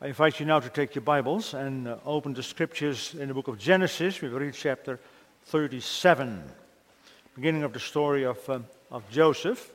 I 0.00 0.06
invite 0.06 0.38
you 0.38 0.46
now 0.46 0.60
to 0.60 0.68
take 0.68 0.94
your 0.94 1.02
Bibles 1.02 1.54
and 1.54 1.88
uh, 1.88 1.96
open 2.06 2.32
the 2.32 2.42
scriptures 2.44 3.16
in 3.18 3.26
the 3.26 3.34
book 3.34 3.48
of 3.48 3.58
Genesis. 3.58 4.20
We 4.20 4.28
will 4.28 4.38
read 4.38 4.54
chapter 4.54 5.00
37, 5.46 6.40
beginning 7.34 7.64
of 7.64 7.72
the 7.72 7.80
story 7.80 8.24
of, 8.24 8.48
uh, 8.48 8.60
of 8.92 9.10
Joseph. 9.10 9.72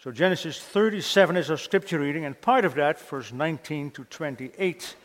So, 0.00 0.10
Genesis 0.10 0.58
37 0.58 1.36
is 1.36 1.50
our 1.50 1.58
scripture 1.58 1.98
reading, 1.98 2.24
and 2.24 2.40
part 2.40 2.64
of 2.64 2.76
that, 2.76 2.98
verse 2.98 3.30
19 3.30 3.90
to 3.90 4.04
28, 4.04 4.96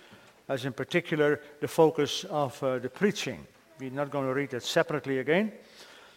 as 0.48 0.64
in 0.64 0.72
particular 0.72 1.42
the 1.60 1.68
focus 1.68 2.24
of 2.30 2.64
uh, 2.64 2.80
the 2.80 2.88
preaching. 2.88 3.46
We're 3.82 3.92
not 3.92 4.12
going 4.12 4.28
to 4.28 4.34
read 4.34 4.52
that 4.52 4.64
separately 4.64 5.20
again. 5.20 5.52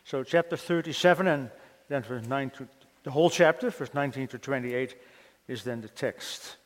So, 0.04 0.22
chapter 0.22 0.56
37 0.56 1.26
and 1.26 1.50
then 1.88 2.04
verse 2.04 2.24
9 2.28 2.50
to 2.50 2.68
the 3.02 3.10
whole 3.10 3.28
chapter, 3.28 3.70
verse 3.70 3.92
19 3.92 4.28
to 4.28 4.38
28, 4.38 4.94
is 5.48 5.64
then 5.64 5.80
the 5.80 5.88
text. 5.88 6.58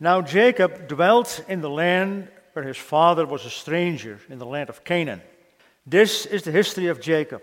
Now 0.00 0.22
Jacob 0.22 0.88
dwelt 0.88 1.44
in 1.48 1.60
the 1.60 1.70
land 1.70 2.28
where 2.52 2.64
his 2.64 2.76
father 2.76 3.26
was 3.26 3.44
a 3.44 3.50
stranger, 3.50 4.20
in 4.28 4.38
the 4.38 4.46
land 4.46 4.68
of 4.68 4.84
Canaan. 4.84 5.22
This 5.86 6.26
is 6.26 6.42
the 6.42 6.52
history 6.52 6.86
of 6.86 7.00
Jacob. 7.00 7.42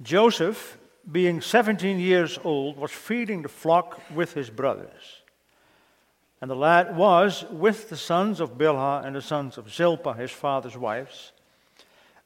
Joseph, 0.00 0.78
being 1.10 1.40
17 1.40 2.00
years 2.00 2.38
old, 2.42 2.76
was 2.76 2.90
feeding 2.90 3.42
the 3.42 3.48
flock 3.48 4.00
with 4.14 4.34
his 4.34 4.50
brothers. 4.50 5.22
And 6.40 6.50
the 6.50 6.56
lad 6.56 6.96
was 6.96 7.44
with 7.52 7.88
the 7.88 7.96
sons 7.96 8.40
of 8.40 8.58
Bilhah 8.58 9.04
and 9.06 9.14
the 9.14 9.22
sons 9.22 9.58
of 9.58 9.72
Zilpah, 9.72 10.14
his 10.14 10.32
father's 10.32 10.76
wives. 10.76 11.30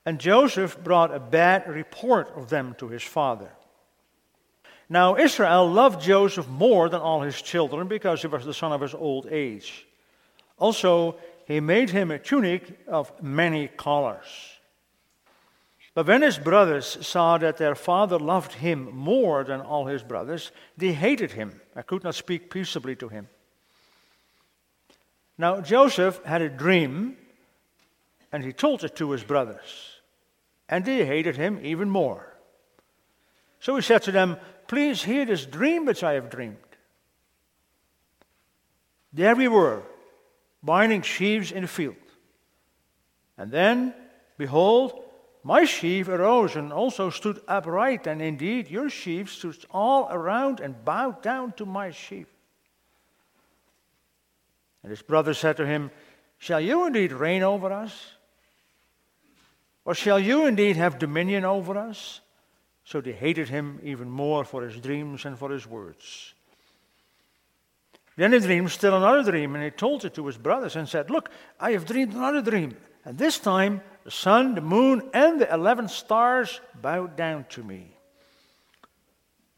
And 0.06 0.18
Joseph 0.18 0.82
brought 0.82 1.14
a 1.14 1.20
bad 1.20 1.68
report 1.68 2.32
of 2.34 2.48
them 2.48 2.74
to 2.78 2.88
his 2.88 3.02
father. 3.02 3.50
Now, 4.88 5.16
Israel 5.16 5.68
loved 5.68 6.00
Joseph 6.00 6.48
more 6.48 6.88
than 6.88 7.00
all 7.00 7.22
his 7.22 7.42
children 7.42 7.88
because 7.88 8.20
he 8.20 8.28
was 8.28 8.44
the 8.44 8.54
son 8.54 8.72
of 8.72 8.80
his 8.80 8.94
old 8.94 9.26
age. 9.30 9.86
Also, 10.58 11.16
he 11.46 11.60
made 11.60 11.90
him 11.90 12.10
a 12.10 12.18
tunic 12.18 12.78
of 12.86 13.10
many 13.22 13.68
colors. 13.68 14.26
But 15.94 16.06
when 16.06 16.22
his 16.22 16.38
brothers 16.38 16.98
saw 17.06 17.38
that 17.38 17.56
their 17.56 17.74
father 17.74 18.18
loved 18.18 18.52
him 18.52 18.94
more 18.94 19.44
than 19.44 19.60
all 19.60 19.86
his 19.86 20.02
brothers, 20.02 20.52
they 20.76 20.92
hated 20.92 21.32
him 21.32 21.60
and 21.74 21.86
could 21.86 22.04
not 22.04 22.14
speak 22.14 22.50
peaceably 22.50 22.94
to 22.96 23.08
him. 23.08 23.28
Now, 25.38 25.60
Joseph 25.60 26.22
had 26.24 26.42
a 26.42 26.48
dream, 26.48 27.16
and 28.30 28.44
he 28.44 28.52
told 28.52 28.84
it 28.84 28.96
to 28.96 29.10
his 29.10 29.24
brothers, 29.24 30.00
and 30.68 30.84
they 30.84 31.04
hated 31.06 31.36
him 31.36 31.60
even 31.62 31.88
more. 31.88 32.34
So 33.60 33.76
he 33.76 33.82
said 33.82 34.02
to 34.02 34.12
them, 34.12 34.36
Please 34.68 35.02
hear 35.02 35.24
this 35.24 35.46
dream 35.46 35.84
which 35.84 36.02
I 36.02 36.14
have 36.14 36.30
dreamed. 36.30 36.56
There 39.12 39.34
we 39.34 39.48
were, 39.48 39.82
binding 40.62 41.02
sheaves 41.02 41.52
in 41.52 41.62
the 41.62 41.68
field. 41.68 41.96
And 43.38 43.50
then, 43.50 43.94
behold, 44.36 45.02
my 45.42 45.64
sheaf 45.64 46.08
arose 46.08 46.56
and 46.56 46.72
also 46.72 47.10
stood 47.10 47.40
upright, 47.46 48.06
and 48.06 48.20
indeed 48.20 48.68
your 48.68 48.90
sheaf 48.90 49.32
stood 49.32 49.64
all 49.70 50.08
around 50.10 50.60
and 50.60 50.84
bowed 50.84 51.22
down 51.22 51.52
to 51.52 51.64
my 51.64 51.92
sheaf. 51.92 52.26
And 54.82 54.90
his 54.90 55.02
brother 55.02 55.34
said 55.34 55.56
to 55.58 55.66
him, 55.66 55.90
Shall 56.38 56.60
you 56.60 56.86
indeed 56.86 57.12
reign 57.12 57.42
over 57.42 57.72
us? 57.72 58.12
Or 59.84 59.94
shall 59.94 60.18
you 60.18 60.46
indeed 60.46 60.76
have 60.76 60.98
dominion 60.98 61.44
over 61.44 61.78
us? 61.78 62.20
So 62.86 63.00
they 63.00 63.12
hated 63.12 63.48
him 63.48 63.80
even 63.82 64.08
more 64.08 64.44
for 64.44 64.62
his 64.62 64.80
dreams 64.80 65.24
and 65.24 65.36
for 65.36 65.50
his 65.50 65.66
words. 65.66 66.34
Then 68.16 68.32
he 68.32 68.38
dreamed 68.38 68.70
still 68.70 68.96
another 68.96 69.28
dream, 69.30 69.54
and 69.54 69.64
he 69.64 69.70
told 69.70 70.04
it 70.04 70.14
to 70.14 70.26
his 70.26 70.38
brothers 70.38 70.76
and 70.76 70.88
said, 70.88 71.10
Look, 71.10 71.28
I 71.60 71.72
have 71.72 71.84
dreamed 71.84 72.14
another 72.14 72.40
dream. 72.40 72.76
And 73.04 73.18
this 73.18 73.38
time 73.40 73.82
the 74.04 74.10
sun, 74.12 74.54
the 74.54 74.60
moon, 74.60 75.10
and 75.12 75.40
the 75.40 75.52
eleven 75.52 75.88
stars 75.88 76.60
bowed 76.80 77.16
down 77.16 77.44
to 77.50 77.64
me. 77.64 77.90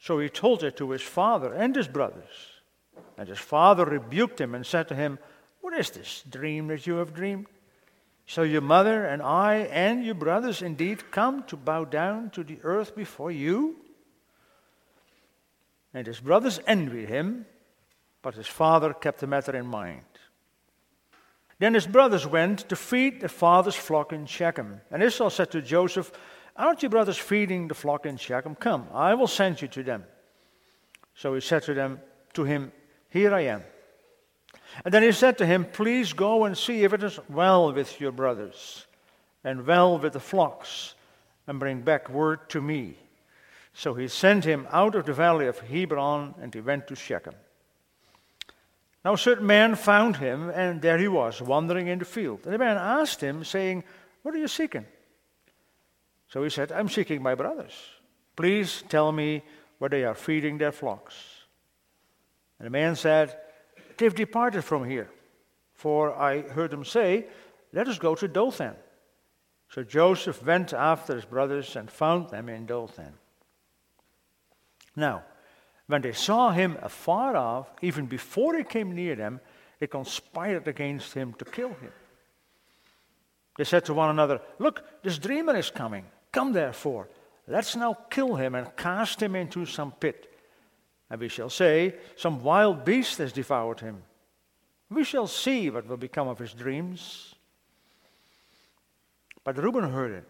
So 0.00 0.18
he 0.18 0.30
told 0.30 0.64
it 0.64 0.78
to 0.78 0.90
his 0.90 1.02
father 1.02 1.52
and 1.52 1.76
his 1.76 1.86
brothers. 1.86 2.24
And 3.18 3.28
his 3.28 3.38
father 3.38 3.84
rebuked 3.84 4.40
him 4.40 4.54
and 4.54 4.64
said 4.64 4.88
to 4.88 4.94
him, 4.94 5.18
What 5.60 5.74
is 5.74 5.90
this 5.90 6.22
dream 6.28 6.68
that 6.68 6.86
you 6.86 6.94
have 6.94 7.14
dreamed? 7.14 7.46
Shall 8.28 8.44
your 8.44 8.60
mother 8.60 9.06
and 9.06 9.22
I 9.22 9.54
and 9.72 10.04
your 10.04 10.14
brothers 10.14 10.60
indeed 10.60 11.10
come 11.10 11.44
to 11.44 11.56
bow 11.56 11.86
down 11.86 12.28
to 12.32 12.44
the 12.44 12.58
earth 12.62 12.94
before 12.94 13.32
you? 13.32 13.76
And 15.94 16.06
his 16.06 16.20
brothers 16.20 16.60
envied 16.66 17.08
him, 17.08 17.46
but 18.20 18.34
his 18.34 18.46
father 18.46 18.92
kept 18.92 19.20
the 19.20 19.26
matter 19.26 19.56
in 19.56 19.66
mind. 19.66 20.02
Then 21.58 21.72
his 21.72 21.86
brothers 21.86 22.26
went 22.26 22.68
to 22.68 22.76
feed 22.76 23.20
their 23.20 23.30
father's 23.30 23.74
flock 23.74 24.12
in 24.12 24.26
Shechem. 24.26 24.82
And 24.90 25.02
Israel 25.02 25.30
said 25.30 25.50
to 25.52 25.62
Joseph, 25.62 26.12
Aren't 26.54 26.82
your 26.82 26.90
brothers 26.90 27.16
feeding 27.16 27.66
the 27.66 27.74
flock 27.74 28.04
in 28.04 28.18
Shechem? 28.18 28.56
Come, 28.56 28.88
I 28.92 29.14
will 29.14 29.26
send 29.26 29.62
you 29.62 29.68
to 29.68 29.82
them. 29.82 30.04
So 31.14 31.32
he 31.32 31.40
said 31.40 31.62
to 31.62 31.72
them, 31.72 31.98
to 32.34 32.44
him, 32.44 32.72
Here 33.08 33.32
I 33.32 33.46
am. 33.46 33.62
And 34.84 34.94
then 34.94 35.02
he 35.02 35.12
said 35.12 35.38
to 35.38 35.46
him, 35.46 35.64
Please 35.64 36.12
go 36.12 36.44
and 36.44 36.56
see 36.56 36.84
if 36.84 36.92
it 36.92 37.02
is 37.02 37.18
well 37.28 37.72
with 37.72 38.00
your 38.00 38.12
brothers 38.12 38.86
and 39.44 39.66
well 39.66 39.98
with 39.98 40.12
the 40.12 40.20
flocks, 40.20 40.94
and 41.46 41.58
bring 41.58 41.80
back 41.80 42.10
word 42.10 42.48
to 42.50 42.60
me. 42.60 42.96
So 43.72 43.94
he 43.94 44.08
sent 44.08 44.44
him 44.44 44.66
out 44.70 44.94
of 44.94 45.06
the 45.06 45.12
valley 45.12 45.46
of 45.46 45.58
Hebron, 45.60 46.34
and 46.42 46.52
he 46.52 46.60
went 46.60 46.88
to 46.88 46.96
Shechem. 46.96 47.34
Now 49.04 49.14
a 49.14 49.18
certain 49.18 49.46
man 49.46 49.76
found 49.76 50.16
him, 50.16 50.50
and 50.50 50.82
there 50.82 50.98
he 50.98 51.08
was, 51.08 51.40
wandering 51.40 51.86
in 51.86 51.98
the 51.98 52.04
field. 52.04 52.40
And 52.44 52.52
the 52.52 52.58
man 52.58 52.76
asked 52.76 53.20
him, 53.20 53.44
saying, 53.44 53.84
What 54.22 54.34
are 54.34 54.38
you 54.38 54.48
seeking? 54.48 54.84
So 56.28 56.42
he 56.42 56.50
said, 56.50 56.72
I'm 56.72 56.88
seeking 56.88 57.22
my 57.22 57.34
brothers. 57.34 57.72
Please 58.36 58.84
tell 58.88 59.12
me 59.12 59.42
where 59.78 59.88
they 59.88 60.04
are 60.04 60.14
feeding 60.14 60.58
their 60.58 60.72
flocks. 60.72 61.14
And 62.58 62.66
the 62.66 62.70
man 62.70 62.96
said, 62.96 63.36
They've 63.98 64.14
departed 64.14 64.62
from 64.62 64.84
here. 64.84 65.10
For 65.74 66.14
I 66.16 66.42
heard 66.42 66.70
them 66.70 66.84
say, 66.84 67.26
Let 67.72 67.88
us 67.88 67.98
go 67.98 68.14
to 68.14 68.26
Dothan. 68.26 68.74
So 69.70 69.82
Joseph 69.82 70.44
went 70.44 70.72
after 70.72 71.14
his 71.14 71.24
brothers 71.24 71.76
and 71.76 71.90
found 71.90 72.30
them 72.30 72.48
in 72.48 72.64
Dothan. 72.64 73.12
Now, 74.96 75.24
when 75.86 76.02
they 76.02 76.12
saw 76.12 76.50
him 76.50 76.78
afar 76.82 77.36
off, 77.36 77.68
even 77.82 78.06
before 78.06 78.56
he 78.56 78.64
came 78.64 78.94
near 78.94 79.14
them, 79.14 79.40
they 79.78 79.86
conspired 79.86 80.66
against 80.66 81.14
him 81.14 81.34
to 81.34 81.44
kill 81.44 81.68
him. 81.68 81.92
They 83.56 83.64
said 83.64 83.84
to 83.86 83.94
one 83.94 84.10
another, 84.10 84.40
Look, 84.58 84.82
this 85.02 85.18
dreamer 85.18 85.56
is 85.56 85.70
coming. 85.70 86.04
Come 86.32 86.52
therefore, 86.52 87.08
let's 87.46 87.76
now 87.76 87.94
kill 88.10 88.36
him 88.36 88.54
and 88.54 88.74
cast 88.76 89.22
him 89.22 89.34
into 89.34 89.66
some 89.66 89.92
pit 89.92 90.32
and 91.10 91.20
we 91.20 91.28
shall 91.28 91.50
say, 91.50 91.94
Some 92.16 92.42
wild 92.42 92.84
beast 92.84 93.18
has 93.18 93.32
devoured 93.32 93.80
him. 93.80 94.02
We 94.90 95.04
shall 95.04 95.26
see 95.26 95.70
what 95.70 95.86
will 95.86 95.96
become 95.96 96.28
of 96.28 96.38
his 96.38 96.52
dreams. 96.52 97.34
But 99.44 99.58
Reuben 99.58 99.90
heard 99.90 100.12
it, 100.12 100.24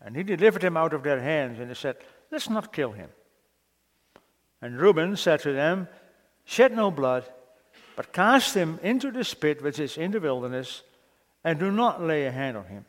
and 0.00 0.16
he 0.16 0.22
delivered 0.22 0.62
him 0.62 0.76
out 0.76 0.92
of 0.92 1.02
their 1.02 1.20
hands, 1.20 1.58
and 1.58 1.68
he 1.68 1.74
said, 1.74 1.96
Let's 2.30 2.48
not 2.48 2.72
kill 2.72 2.92
him. 2.92 3.10
And 4.62 4.80
Reuben 4.80 5.16
said 5.16 5.40
to 5.40 5.52
them, 5.52 5.88
Shed 6.44 6.74
no 6.74 6.90
blood, 6.90 7.24
but 7.96 8.12
cast 8.12 8.54
him 8.54 8.78
into 8.82 9.10
the 9.10 9.36
pit 9.40 9.62
which 9.62 9.78
is 9.78 9.96
in 9.96 10.10
the 10.10 10.20
wilderness, 10.20 10.82
and 11.44 11.58
do 11.58 11.70
not 11.70 12.02
lay 12.02 12.26
a 12.26 12.30
hand 12.30 12.56
on 12.56 12.66
him, 12.66 12.84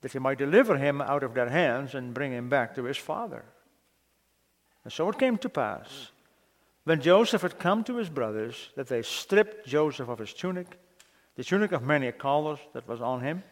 that 0.00 0.12
he 0.12 0.18
might 0.18 0.38
deliver 0.38 0.76
him 0.76 1.00
out 1.00 1.22
of 1.22 1.34
their 1.34 1.48
hands 1.48 1.94
and 1.94 2.14
bring 2.14 2.32
him 2.32 2.48
back 2.48 2.74
to 2.74 2.84
his 2.84 2.96
father. 2.96 3.44
And 4.84 4.92
so 4.92 5.08
it 5.08 5.18
came 5.18 5.38
to 5.38 5.48
pass 5.48 6.10
when 6.88 7.02
Joseph 7.02 7.42
had 7.42 7.58
come 7.58 7.84
to 7.84 7.96
his 7.96 8.08
brothers, 8.08 8.70
that 8.74 8.88
they 8.88 9.02
stripped 9.02 9.66
Joseph 9.66 10.08
of 10.08 10.20
his 10.20 10.32
tunic, 10.32 10.78
the 11.36 11.44
tunic 11.44 11.72
of 11.72 11.82
many 11.82 12.10
colors 12.12 12.60
that 12.72 12.88
was 12.88 13.02
on 13.02 13.20
him. 13.20 13.42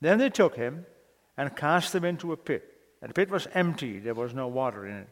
Then 0.00 0.16
they 0.16 0.30
took 0.30 0.56
him 0.56 0.86
and 1.36 1.54
cast 1.54 1.94
him 1.94 2.06
into 2.06 2.32
a 2.32 2.38
pit. 2.38 2.64
And 3.02 3.10
the 3.10 3.14
pit 3.14 3.28
was 3.28 3.48
empty, 3.52 3.98
there 3.98 4.14
was 4.14 4.32
no 4.32 4.48
water 4.48 4.86
in 4.86 4.96
it. 4.96 5.08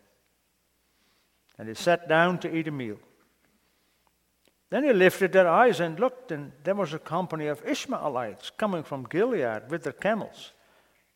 And 1.58 1.68
they 1.68 1.74
sat 1.74 2.08
down 2.08 2.38
to 2.38 2.56
eat 2.56 2.68
a 2.68 2.70
meal. 2.70 2.96
Then 4.70 4.84
they 4.84 4.94
lifted 4.94 5.32
their 5.32 5.46
eyes 5.46 5.78
and 5.78 6.00
looked, 6.00 6.32
and 6.32 6.52
there 6.64 6.74
was 6.74 6.94
a 6.94 6.98
company 6.98 7.48
of 7.48 7.62
Ishmaelites 7.68 8.48
coming 8.56 8.82
from 8.82 9.04
Gilead 9.04 9.70
with 9.70 9.82
their 9.82 9.92
camels, 9.92 10.52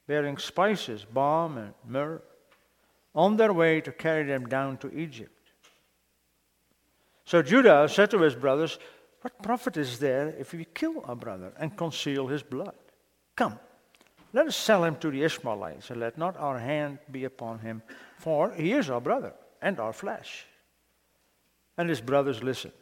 bearing 0.07 0.37
spices, 0.37 1.07
balm, 1.11 1.57
and 1.57 1.73
myrrh, 1.89 2.21
on 3.15 3.39
their 3.39 3.55
way 3.55 3.81
to 3.81 3.91
carry 3.91 4.25
them 4.25 4.45
down 4.45 4.77
to 4.77 4.93
Egypt. 4.93 5.34
So 7.25 7.43
Judah 7.43 7.89
said 7.89 8.11
to 8.11 8.21
his 8.21 8.35
brothers, 8.35 8.79
What 9.23 9.43
profit 9.43 9.77
is 9.77 9.99
there 9.99 10.29
if 10.39 10.53
we 10.53 10.67
kill 10.67 11.03
our 11.07 11.17
brother 11.17 11.53
and 11.59 11.77
conceal 11.77 12.27
his 12.27 12.43
blood? 12.43 12.75
Come, 13.37 13.59
let 14.33 14.47
us 14.47 14.57
sell 14.57 14.85
him 14.85 14.97
to 14.97 15.11
the 15.11 15.23
Ishmaelites, 15.23 15.91
and 15.91 16.01
let 16.01 16.19
not 16.19 16.37
our 16.37 16.59
hand 16.59 16.99
be 17.11 17.25
upon 17.25 17.61
him, 17.61 17.83
for 18.19 18.53
he 18.53 18.73
is 18.73 18.91
our 18.91 19.01
brother 19.01 19.33
and 19.63 19.81
our 19.81 19.93
flesh. 19.93 20.47
And 21.79 21.89
his 21.89 22.01
brothers 22.01 22.43
listened. 22.43 22.75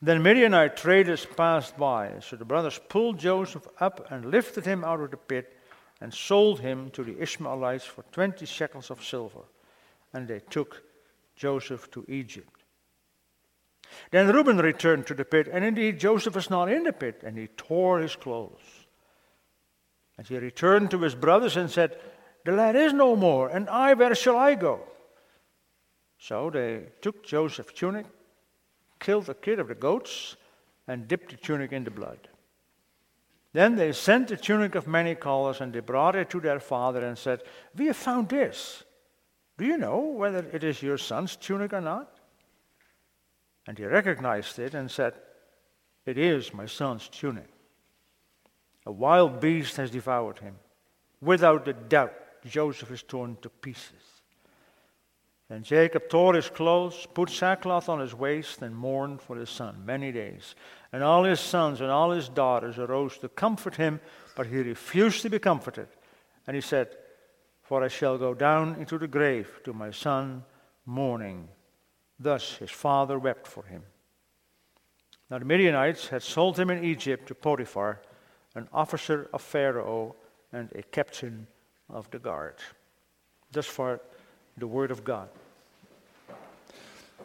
Then 0.00 0.22
Midianite 0.22 0.76
traders 0.76 1.26
passed 1.26 1.76
by. 1.76 2.12
So 2.20 2.36
the 2.36 2.44
brothers 2.44 2.78
pulled 2.88 3.18
Joseph 3.18 3.66
up 3.80 4.06
and 4.10 4.26
lifted 4.26 4.64
him 4.64 4.84
out 4.84 5.00
of 5.00 5.10
the 5.10 5.16
pit 5.16 5.56
and 6.00 6.14
sold 6.14 6.60
him 6.60 6.90
to 6.90 7.02
the 7.02 7.20
Ishmaelites 7.20 7.84
for 7.84 8.04
20 8.12 8.46
shekels 8.46 8.90
of 8.90 9.04
silver. 9.04 9.40
And 10.12 10.28
they 10.28 10.40
took 10.40 10.82
Joseph 11.34 11.90
to 11.90 12.04
Egypt. 12.08 12.57
Then 14.10 14.28
Reuben 14.28 14.58
returned 14.58 15.06
to 15.06 15.14
the 15.14 15.24
pit, 15.24 15.48
and 15.50 15.64
indeed 15.64 15.98
Joseph 15.98 16.34
was 16.34 16.50
not 16.50 16.70
in 16.70 16.84
the 16.84 16.92
pit, 16.92 17.22
and 17.24 17.36
he 17.36 17.48
tore 17.48 18.00
his 18.00 18.16
clothes. 18.16 18.86
And 20.16 20.26
he 20.26 20.38
returned 20.38 20.90
to 20.90 21.00
his 21.00 21.14
brothers 21.14 21.56
and 21.56 21.70
said, 21.70 21.98
The 22.44 22.52
lad 22.52 22.76
is 22.76 22.92
no 22.92 23.16
more, 23.16 23.48
and 23.48 23.68
I, 23.68 23.94
where 23.94 24.14
shall 24.14 24.36
I 24.36 24.54
go? 24.54 24.80
So 26.18 26.50
they 26.50 26.86
took 27.00 27.24
Joseph's 27.24 27.72
tunic 27.72 28.06
killed 28.98 29.26
the 29.26 29.34
kid 29.34 29.58
of 29.58 29.68
the 29.68 29.74
goats 29.74 30.36
and 30.86 31.08
dipped 31.08 31.30
the 31.30 31.36
tunic 31.36 31.72
in 31.72 31.84
the 31.84 31.90
blood. 31.90 32.28
Then 33.52 33.76
they 33.76 33.92
sent 33.92 34.28
the 34.28 34.36
tunic 34.36 34.74
of 34.74 34.86
many 34.86 35.14
colors 35.14 35.60
and 35.60 35.72
they 35.72 35.80
brought 35.80 36.16
it 36.16 36.30
to 36.30 36.40
their 36.40 36.60
father 36.60 37.04
and 37.04 37.16
said, 37.16 37.42
We 37.76 37.86
have 37.86 37.96
found 37.96 38.28
this. 38.28 38.84
Do 39.56 39.64
you 39.64 39.78
know 39.78 39.98
whether 39.98 40.46
it 40.52 40.62
is 40.62 40.82
your 40.82 40.98
son's 40.98 41.36
tunic 41.36 41.72
or 41.72 41.80
not? 41.80 42.17
And 43.68 43.76
he 43.76 43.84
recognized 43.84 44.58
it 44.58 44.72
and 44.72 44.90
said, 44.90 45.12
It 46.06 46.16
is 46.16 46.54
my 46.54 46.64
son's 46.64 47.06
tunic. 47.06 47.50
A 48.86 48.90
wild 48.90 49.40
beast 49.40 49.76
has 49.76 49.90
devoured 49.90 50.38
him. 50.38 50.54
Without 51.20 51.68
a 51.68 51.74
doubt, 51.74 52.14
Joseph 52.46 52.90
is 52.90 53.02
torn 53.02 53.36
to 53.42 53.50
pieces. 53.50 54.22
And 55.50 55.64
Jacob 55.64 56.08
tore 56.08 56.34
his 56.34 56.48
clothes, 56.48 57.06
put 57.12 57.28
sackcloth 57.28 57.90
on 57.90 58.00
his 58.00 58.14
waist, 58.14 58.62
and 58.62 58.74
mourned 58.74 59.20
for 59.20 59.36
his 59.36 59.50
son 59.50 59.84
many 59.84 60.12
days. 60.12 60.54
And 60.90 61.02
all 61.02 61.24
his 61.24 61.40
sons 61.40 61.82
and 61.82 61.90
all 61.90 62.10
his 62.12 62.30
daughters 62.30 62.78
arose 62.78 63.18
to 63.18 63.28
comfort 63.28 63.76
him, 63.76 64.00
but 64.34 64.46
he 64.46 64.56
refused 64.62 65.20
to 65.22 65.30
be 65.30 65.38
comforted. 65.38 65.88
And 66.46 66.54
he 66.54 66.62
said, 66.62 66.96
For 67.60 67.84
I 67.84 67.88
shall 67.88 68.16
go 68.16 68.32
down 68.32 68.76
into 68.76 68.96
the 68.96 69.08
grave 69.08 69.60
to 69.64 69.74
my 69.74 69.90
son 69.90 70.44
mourning. 70.86 71.50
Thus 72.18 72.56
his 72.56 72.70
father 72.70 73.18
wept 73.18 73.46
for 73.46 73.64
him. 73.64 73.82
Now 75.30 75.38
the 75.38 75.44
Midianites 75.44 76.08
had 76.08 76.22
sold 76.22 76.58
him 76.58 76.70
in 76.70 76.84
Egypt 76.84 77.28
to 77.28 77.34
Potiphar, 77.34 78.00
an 78.54 78.68
officer 78.72 79.28
of 79.32 79.42
Pharaoh 79.42 80.16
and 80.52 80.70
a 80.72 80.82
captain 80.82 81.46
of 81.90 82.10
the 82.10 82.18
guard. 82.18 82.56
Thus 83.52 83.66
far, 83.66 84.00
the 84.56 84.66
Word 84.66 84.90
of 84.90 85.04
God. 85.04 85.28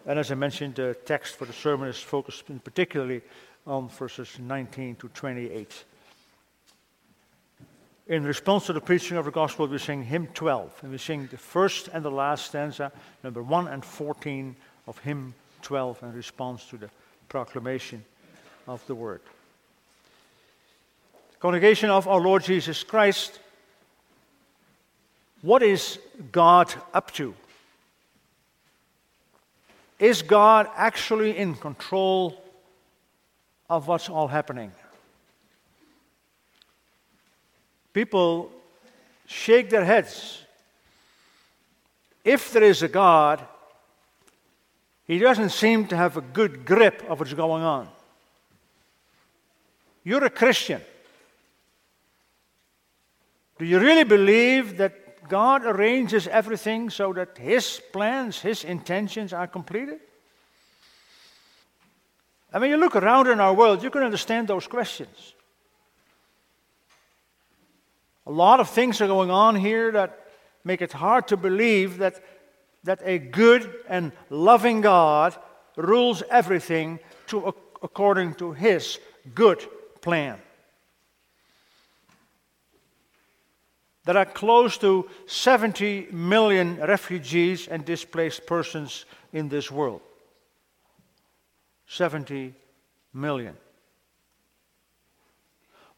And 0.06 0.20
as 0.20 0.32
I 0.32 0.36
mentioned, 0.36 0.76
the 0.76 0.96
text 1.06 1.36
for 1.36 1.46
the 1.46 1.54
sermon 1.54 1.88
is 1.88 2.00
focused 2.00 2.44
particularly 2.64 3.22
on 3.66 3.88
verses 3.88 4.38
19 4.38 4.96
to 4.98 5.08
28. 5.10 5.86
In 8.08 8.26
response 8.26 8.66
to 8.66 8.74
the 8.74 8.82
preaching 8.82 9.16
of 9.16 9.24
the 9.24 9.32
gospel, 9.32 9.66
we 9.66 9.78
sing 9.78 10.04
hymn 10.04 10.28
12, 10.28 10.80
and 10.84 10.92
we 10.92 10.98
sing 10.98 11.28
the 11.28 11.38
first 11.38 11.88
and 11.88 12.04
the 12.04 12.12
last 12.12 12.48
stanza, 12.48 12.92
number 13.24 13.42
1 13.42 13.70
and 13.70 13.86
14 13.86 14.58
of 14.88 14.98
hymn 15.00 15.34
12, 15.62 16.04
in 16.04 16.14
response 16.14 16.66
to 16.66 16.78
the 16.78 16.90
proclamation 17.30 18.04
of 18.68 18.86
the 18.88 18.96
word. 18.96 19.22
Congregation 21.40 21.90
of 21.90 22.08
our 22.08 22.22
Lord 22.22 22.44
Jesus 22.44 22.84
Christ, 22.84 23.40
what 25.42 25.62
is 25.62 26.00
God 26.32 26.74
up 26.94 27.12
to? 27.12 27.34
Is 30.00 30.22
God 30.22 30.70
actually 30.76 31.38
in 31.38 31.56
control 31.56 32.42
of 33.70 33.88
what's 33.88 34.10
all 34.10 34.28
happening? 34.28 34.72
People 37.94 38.52
shake 39.28 39.70
their 39.70 39.86
heads. 39.86 40.40
If 42.24 42.52
there 42.52 42.64
is 42.64 42.82
a 42.82 42.88
God, 42.88 43.46
he 45.06 45.20
doesn't 45.20 45.50
seem 45.50 45.88
to 45.88 45.98
have 45.98 46.18
a 46.18 46.22
good 46.22 46.66
grip 46.66 47.04
of 47.10 47.20
what's 47.20 47.34
going 47.34 47.64
on. 47.64 47.90
You're 50.04 50.26
a 50.26 50.30
Christian. 50.30 50.82
Do 53.58 53.66
you 53.66 53.80
really 53.80 54.04
believe 54.04 54.78
that 54.78 55.28
God 55.30 55.66
arranges 55.66 56.28
everything 56.28 56.90
so 56.90 57.14
that 57.14 57.38
His 57.38 57.82
plans, 57.92 58.40
His 58.40 58.64
intentions 58.64 59.32
are 59.32 59.48
completed? 59.48 60.00
And 62.52 62.62
when 62.62 62.70
you 62.70 62.78
look 62.78 62.96
around 62.96 63.28
in 63.28 63.40
our 63.40 63.54
world, 63.54 63.82
you 63.82 63.90
can 63.90 64.04
understand 64.04 64.48
those 64.48 64.68
questions. 64.68 65.34
A 68.28 68.32
lot 68.32 68.60
of 68.60 68.70
things 68.70 69.02
are 69.02 69.08
going 69.08 69.32
on 69.32 69.56
here 69.56 69.92
that 69.92 70.20
make 70.64 70.82
it 70.82 70.94
hard 70.94 71.28
to 71.30 71.38
believe 71.38 71.98
that, 71.98 72.24
that 72.84 73.02
a 73.04 73.18
good 73.18 73.74
and 73.88 74.12
loving 74.30 74.82
God 74.82 75.36
rules 75.76 76.22
everything 76.30 77.00
to, 77.28 77.54
according 77.82 78.36
to 78.36 78.52
His 78.52 79.00
good 79.34 79.66
plan. 80.02 80.40
There 84.06 84.18
are 84.18 84.26
close 84.26 84.78
to 84.80 85.10
70 85.28 86.10
million 86.12 86.78
refugees 86.78 87.68
and 87.70 87.86
displaced 87.86 88.46
persons 88.46 89.06
in 89.32 89.48
this 89.48 89.72
world. 89.72 90.02
70 91.88 92.54
million. 93.14 93.56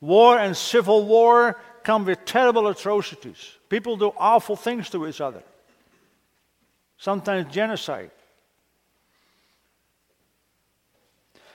War 0.01 0.37
and 0.37 0.55
civil 0.55 1.05
war 1.05 1.59
come 1.83 2.05
with 2.05 2.25
terrible 2.25 2.67
atrocities. 2.67 3.57
People 3.69 3.97
do 3.97 4.13
awful 4.17 4.55
things 4.55 4.89
to 4.91 5.07
each 5.07 5.21
other, 5.21 5.41
sometimes 6.97 7.53
genocide. 7.53 8.11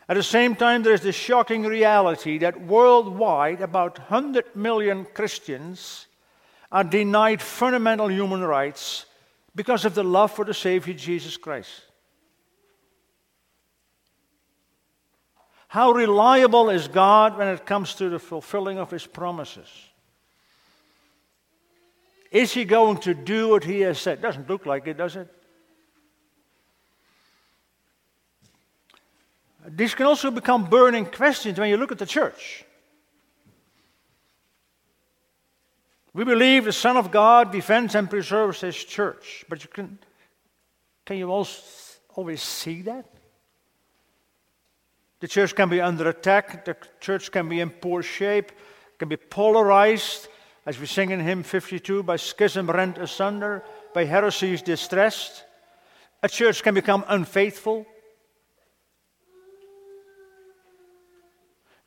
At 0.09 0.15
the 0.15 0.23
same 0.23 0.57
time, 0.57 0.83
there 0.83 0.93
is 0.93 1.03
the 1.03 1.13
shocking 1.13 1.63
reality 1.63 2.39
that 2.39 2.61
worldwide, 2.61 3.61
about 3.61 3.99
100 3.99 4.57
million 4.57 5.05
Christians 5.05 6.07
are 6.73 6.83
denied 6.83 7.41
fundamental 7.41 8.11
human 8.11 8.43
rights 8.43 9.07
because 9.55 9.85
of 9.85 9.95
the 9.95 10.03
love 10.03 10.33
for 10.33 10.45
the 10.45 10.55
Savior 10.55 10.95
Jesus 10.95 11.37
Christ. 11.37 11.71
How 15.69 15.93
reliable 15.93 16.71
is 16.71 16.89
God 16.89 17.39
when 17.39 17.47
it 17.47 17.65
comes 17.65 17.95
to 17.95 18.09
the 18.09 18.19
fulfilling 18.19 18.79
of 18.79 18.91
His 18.91 19.07
promises? 19.07 19.69
Is 22.31 22.53
He 22.53 22.65
going 22.65 22.99
to 22.99 23.15
do 23.15 23.49
what 23.49 23.65
He 23.65 23.81
has 23.81 24.01
said? 24.01 24.23
Doesn't 24.23 24.49
look 24.49 24.67
like 24.67 24.87
it, 24.87 24.97
does 24.97 25.17
it? 25.17 25.29
These 29.67 29.95
can 29.95 30.07
also 30.07 30.31
become 30.31 30.71
burning 30.71 31.07
questions 31.07 31.59
when 31.59 31.69
you 31.69 31.77
look 31.77 31.93
at 31.93 31.99
the 31.99 32.07
church. 32.07 32.65
We 36.13 36.25
believe 36.25 36.65
the 36.65 36.73
Son 36.73 36.97
of 36.97 37.11
God 37.11 37.53
defends 37.53 37.95
and 37.95 38.11
preserves 38.11 38.61
His 38.61 38.77
church. 38.77 39.45
But 39.49 39.63
you 39.63 39.71
can, 39.71 39.99
can 41.05 41.19
you 41.19 41.31
always 41.31 42.43
see 42.43 42.83
that? 42.83 43.07
The 45.21 45.29
church 45.29 45.55
can 45.55 45.69
be 45.69 45.81
under 45.81 46.09
attack, 46.09 46.65
the 46.65 46.77
church 46.99 47.31
can 47.31 47.49
be 47.49 47.61
in 47.61 47.71
poor 47.71 48.03
shape, 48.03 48.53
can 48.99 49.09
be 49.09 49.19
polarized, 49.19 50.29
as 50.71 50.79
we 50.79 50.87
sing 50.87 51.11
in 51.11 51.19
hymn 51.19 51.43
52, 51.43 52.05
by 52.05 52.15
schism 52.15 52.71
rent 52.71 52.97
asunder, 52.97 53.65
by 53.93 54.05
heresies 54.05 54.63
distressed. 54.63 55.43
A 56.23 56.29
church 56.29 56.63
can 56.63 56.75
become 56.75 57.05
unfaithful. 57.09 57.85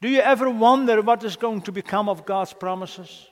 Do 0.02 0.10
you 0.10 0.20
ever 0.20 0.50
wonder 0.50 1.02
what 1.02 1.24
is 1.24 1.38
going 1.38 1.62
to 1.62 1.72
become 1.72 2.10
of 2.10 2.26
God's 2.26 2.52
promises? 2.52 3.30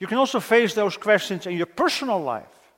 You 0.00 0.08
can 0.08 0.18
also 0.18 0.40
face 0.40 0.74
those 0.74 0.96
questions 0.96 1.46
in 1.46 1.56
your 1.56 1.66
personal 1.66 2.20
life. 2.20 2.72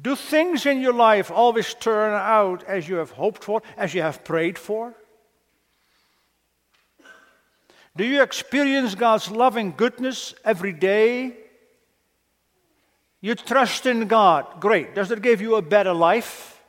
Do 0.00 0.14
things 0.14 0.66
in 0.66 0.80
your 0.80 0.94
life 0.94 1.32
always 1.32 1.74
turn 1.74 2.12
out 2.12 2.62
as 2.62 2.88
you 2.88 2.94
have 2.94 3.10
hoped 3.10 3.42
for, 3.42 3.60
as 3.76 3.92
you 3.92 4.02
have 4.02 4.22
prayed 4.22 4.56
for? 4.56 4.94
Do 7.98 8.04
you 8.04 8.22
experience 8.22 8.94
God's 8.94 9.28
loving 9.28 9.74
goodness 9.76 10.32
every 10.44 10.72
day? 10.72 11.36
You 13.20 13.34
trust 13.34 13.86
in 13.86 14.06
God. 14.06 14.60
Great. 14.60 14.94
Does 14.94 15.10
it 15.10 15.20
give 15.20 15.40
you 15.40 15.56
a 15.56 15.62
better 15.62 15.92
life? 15.92 16.62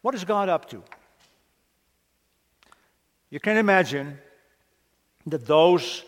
What 0.00 0.14
is 0.14 0.22
God 0.22 0.48
up 0.48 0.70
to? 0.70 0.84
You 3.30 3.40
can 3.40 3.56
imagine 3.56 4.16
that 5.26 5.44
those 5.44 6.04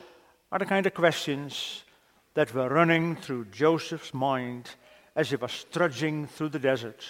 are 0.53 0.61
the 0.61 0.65
kind 0.65 0.87
of 0.87 0.95
questions 0.95 1.83
that 2.35 2.55
were 2.55 2.69
running 2.69 3.17
through 3.17 3.47
Joseph's 3.47 4.15
mind 4.15 4.71
as 5.17 5.31
he 5.31 5.35
was 5.35 5.67
trudging 5.73 6.29
through 6.29 6.51
the 6.51 6.61
desert, 6.61 7.05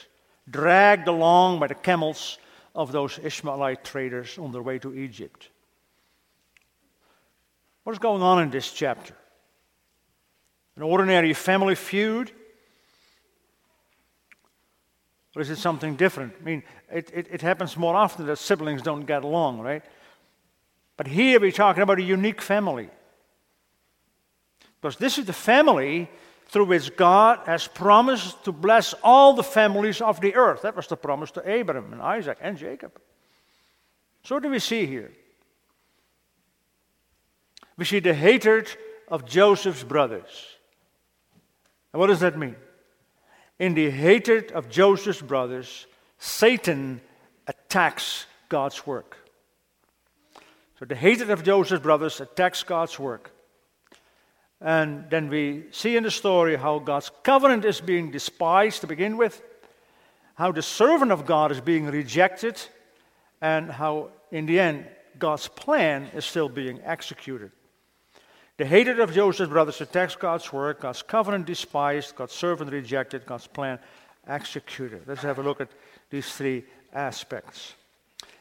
dragged 0.48 1.06
along 1.06 1.60
by 1.60 1.66
the 1.66 1.74
camels 1.74 2.38
of 2.74 2.92
those 2.92 3.18
Ishmaelite 3.18 3.84
traders 3.84 4.38
on 4.38 4.52
their 4.52 4.62
way 4.62 4.78
to 4.78 4.94
Egypt. 4.94 5.48
What's 7.84 7.98
going 7.98 8.22
on 8.22 8.42
in 8.42 8.50
this 8.50 8.70
chapter? 8.70 9.14
An 10.76 10.82
ordinary 10.82 11.32
family 11.32 11.74
feud? 11.74 12.30
Or 15.34 15.42
is 15.42 15.50
it 15.50 15.56
something 15.56 15.96
different? 15.96 16.34
I 16.40 16.44
mean, 16.44 16.62
it, 16.90 17.10
it, 17.14 17.28
it, 17.30 17.42
happens 17.42 17.76
more 17.76 17.94
often 17.94 18.26
that 18.26 18.36
siblings 18.36 18.82
don't 18.82 19.06
get 19.06 19.24
along, 19.24 19.60
right? 19.60 19.84
But 20.96 21.06
here 21.06 21.40
we're 21.40 21.52
talking 21.52 21.82
about 21.82 21.98
a 21.98 22.02
unique 22.02 22.42
family. 22.42 22.90
Because 24.80 24.96
this 24.96 25.18
is 25.18 25.26
the 25.26 25.32
family 25.32 26.10
through 26.50 26.64
which 26.64 26.96
God 26.96 27.38
has 27.46 27.68
promised 27.68 28.42
to 28.44 28.50
bless 28.50 28.92
all 29.04 29.34
the 29.34 29.42
families 29.42 30.00
of 30.00 30.20
the 30.20 30.34
earth. 30.34 30.62
That 30.62 30.74
was 30.74 30.88
the 30.88 30.96
promise 30.96 31.30
to 31.32 31.48
Abraham 31.48 31.92
and 31.92 32.02
Isaac 32.02 32.38
and 32.40 32.58
Jacob. 32.58 33.00
So, 34.24 34.34
what 34.34 34.42
do 34.42 34.50
we 34.50 34.58
see 34.58 34.84
here? 34.84 35.12
We 37.76 37.84
see 37.84 38.00
the 38.00 38.14
hatred 38.14 38.68
of 39.06 39.24
Joseph's 39.26 39.84
brothers. 39.84 40.56
And 41.92 42.00
what 42.00 42.08
does 42.08 42.20
that 42.20 42.36
mean? 42.36 42.56
In 43.60 43.74
the 43.74 43.88
hatred 43.88 44.50
of 44.50 44.68
Joseph's 44.68 45.22
brothers, 45.22 45.86
Satan 46.18 47.00
attacks 47.46 48.26
God's 48.48 48.84
work. 48.84 49.16
So, 50.80 50.84
the 50.84 50.96
hatred 50.96 51.30
of 51.30 51.44
Joseph's 51.44 51.82
brothers 51.82 52.20
attacks 52.20 52.64
God's 52.64 52.98
work. 52.98 53.30
And 54.60 55.08
then 55.08 55.28
we 55.30 55.64
see 55.70 55.96
in 55.96 56.02
the 56.02 56.10
story 56.10 56.56
how 56.56 56.78
God's 56.78 57.10
covenant 57.22 57.64
is 57.64 57.80
being 57.80 58.10
despised 58.10 58.82
to 58.82 58.86
begin 58.86 59.16
with, 59.16 59.42
how 60.34 60.52
the 60.52 60.62
servant 60.62 61.12
of 61.12 61.26
God 61.26 61.50
is 61.50 61.60
being 61.60 61.86
rejected, 61.86 62.60
and 63.40 63.70
how, 63.70 64.10
in 64.30 64.46
the 64.46 64.60
end, 64.60 64.86
God's 65.18 65.48
plan 65.48 66.08
is 66.14 66.24
still 66.24 66.48
being 66.48 66.80
executed. 66.84 67.52
The 68.58 68.66
hatred 68.66 69.00
of 69.00 69.14
Joseph's 69.14 69.50
brothers 69.50 69.80
attacks 69.80 70.16
God's 70.16 70.52
work, 70.52 70.80
God's 70.80 71.00
covenant 71.00 71.46
despised, 71.46 72.14
God's 72.14 72.34
servant 72.34 72.70
rejected, 72.70 73.24
God's 73.24 73.46
plan 73.46 73.78
executed. 74.26 75.02
Let's 75.06 75.22
have 75.22 75.38
a 75.38 75.42
look 75.42 75.62
at 75.62 75.70
these 76.10 76.30
three 76.34 76.64
aspects. 76.92 77.74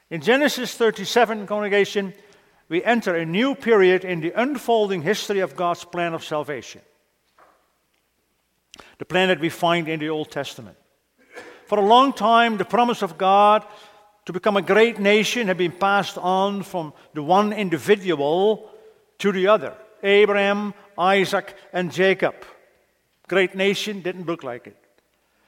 In 0.09 0.19
Genesis 0.21 0.75
37, 0.75 1.47
congregation, 1.47 2.13
we 2.69 2.83
enter 2.83 3.15
a 3.15 3.25
new 3.25 3.55
period 3.55 4.05
in 4.05 4.21
the 4.21 4.31
unfolding 4.39 5.01
history 5.01 5.39
of 5.39 5.55
God's 5.55 5.83
plan 5.83 6.13
of 6.13 6.23
salvation. 6.23 6.81
The 8.99 9.05
plan 9.05 9.29
that 9.29 9.39
we 9.39 9.49
find 9.49 9.87
in 9.87 9.99
the 9.99 10.09
Old 10.09 10.29
Testament. 10.29 10.77
For 11.65 11.79
a 11.79 11.85
long 11.85 12.13
time, 12.13 12.57
the 12.57 12.65
promise 12.65 13.01
of 13.01 13.17
God 13.17 13.65
to 14.25 14.33
become 14.33 14.57
a 14.57 14.61
great 14.61 14.99
nation 14.99 15.47
had 15.47 15.57
been 15.57 15.71
passed 15.71 16.17
on 16.17 16.61
from 16.61 16.93
the 17.13 17.23
one 17.23 17.51
individual 17.51 18.69
to 19.17 19.31
the 19.31 19.47
other 19.47 19.73
Abraham, 20.03 20.73
Isaac, 20.97 21.55
and 21.73 21.91
Jacob. 21.91 22.35
Great 23.27 23.55
nation 23.55 24.01
didn't 24.01 24.27
look 24.27 24.43
like 24.43 24.67
it. 24.67 24.77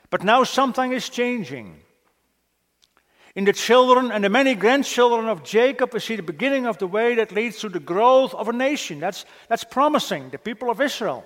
But 0.09 0.23
now 0.23 0.43
something 0.43 0.91
is 0.91 1.09
changing. 1.09 1.81
In 3.33 3.45
the 3.45 3.53
children 3.53 4.11
and 4.11 4.23
the 4.23 4.29
many 4.29 4.55
grandchildren 4.55 5.29
of 5.29 5.43
Jacob, 5.43 5.93
we 5.93 5.99
see 5.99 6.17
the 6.17 6.23
beginning 6.23 6.65
of 6.65 6.77
the 6.79 6.87
way 6.87 7.15
that 7.15 7.31
leads 7.31 7.59
to 7.59 7.69
the 7.69 7.79
growth 7.79 8.33
of 8.33 8.49
a 8.49 8.53
nation. 8.53 8.99
That's, 8.99 9.25
that's 9.47 9.63
promising, 9.63 10.29
the 10.29 10.37
people 10.37 10.69
of 10.69 10.81
Israel. 10.81 11.25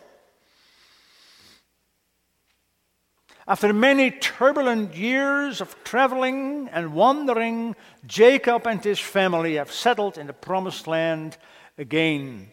After 3.47 3.73
many 3.73 4.11
turbulent 4.11 4.95
years 4.95 5.61
of 5.61 5.75
traveling 5.83 6.69
and 6.71 6.93
wandering, 6.93 7.75
Jacob 8.05 8.67
and 8.67 8.83
his 8.83 8.99
family 8.99 9.55
have 9.55 9.71
settled 9.71 10.17
in 10.17 10.27
the 10.27 10.33
promised 10.33 10.87
land 10.87 11.37
again. 11.77 12.51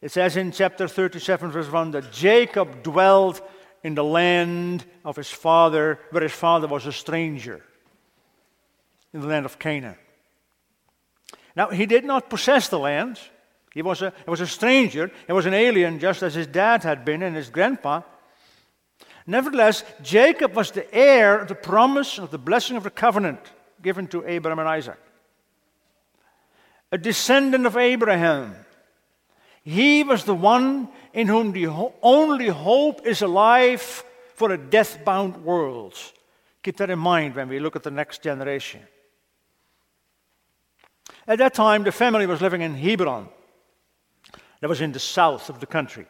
It 0.00 0.12
says 0.12 0.36
in 0.36 0.52
chapter 0.52 0.88
37, 0.88 1.50
verse 1.50 1.70
1, 1.70 1.90
that 1.90 2.12
Jacob 2.12 2.82
dwelled 2.82 3.42
in 3.82 3.94
the 3.94 4.04
land 4.04 4.84
of 5.04 5.16
his 5.16 5.30
father, 5.30 5.98
where 6.10 6.22
his 6.22 6.32
father 6.32 6.66
was 6.66 6.86
a 6.86 6.92
stranger 6.92 7.62
in 9.12 9.20
the 9.20 9.26
land 9.26 9.46
of 9.46 9.58
Canaan. 9.58 9.96
Now, 11.56 11.70
he 11.70 11.86
did 11.86 12.04
not 12.04 12.30
possess 12.30 12.68
the 12.68 12.78
land. 12.78 13.18
He 13.74 13.82
was 13.82 14.02
a, 14.02 14.12
he 14.24 14.30
was 14.30 14.40
a 14.40 14.46
stranger. 14.46 15.10
He 15.26 15.32
was 15.32 15.46
an 15.46 15.54
alien, 15.54 15.98
just 15.98 16.22
as 16.22 16.34
his 16.34 16.46
dad 16.46 16.82
had 16.82 17.04
been 17.04 17.22
and 17.22 17.36
his 17.36 17.50
grandpa. 17.50 18.02
Nevertheless, 19.26 19.84
Jacob 20.02 20.54
was 20.54 20.70
the 20.70 20.92
heir 20.94 21.40
of 21.40 21.48
the 21.48 21.54
promise 21.54 22.18
of 22.18 22.30
the 22.30 22.38
blessing 22.38 22.76
of 22.76 22.82
the 22.82 22.90
covenant 22.90 23.40
given 23.82 24.06
to 24.08 24.24
Abraham 24.26 24.58
and 24.58 24.68
Isaac. 24.68 24.98
A 26.92 26.98
descendant 26.98 27.66
of 27.66 27.76
Abraham. 27.76 28.54
He 29.62 30.02
was 30.02 30.24
the 30.24 30.34
one 30.34 30.88
in 31.12 31.28
whom 31.28 31.52
the 31.52 31.68
only 32.02 32.48
hope 32.48 33.06
is 33.06 33.22
alive 33.22 34.04
for 34.34 34.50
a 34.50 34.58
death 34.58 35.04
bound 35.04 35.44
world. 35.44 35.94
Keep 36.62 36.78
that 36.78 36.90
in 36.90 36.98
mind 36.98 37.34
when 37.34 37.48
we 37.48 37.60
look 37.60 37.76
at 37.76 37.82
the 37.82 37.90
next 37.90 38.22
generation. 38.22 38.80
At 41.30 41.38
that 41.38 41.54
time, 41.54 41.84
the 41.84 41.92
family 41.92 42.26
was 42.26 42.42
living 42.42 42.60
in 42.60 42.74
Hebron, 42.74 43.28
that 44.60 44.68
was 44.68 44.80
in 44.80 44.90
the 44.90 44.98
south 44.98 45.48
of 45.48 45.60
the 45.60 45.66
country. 45.66 46.06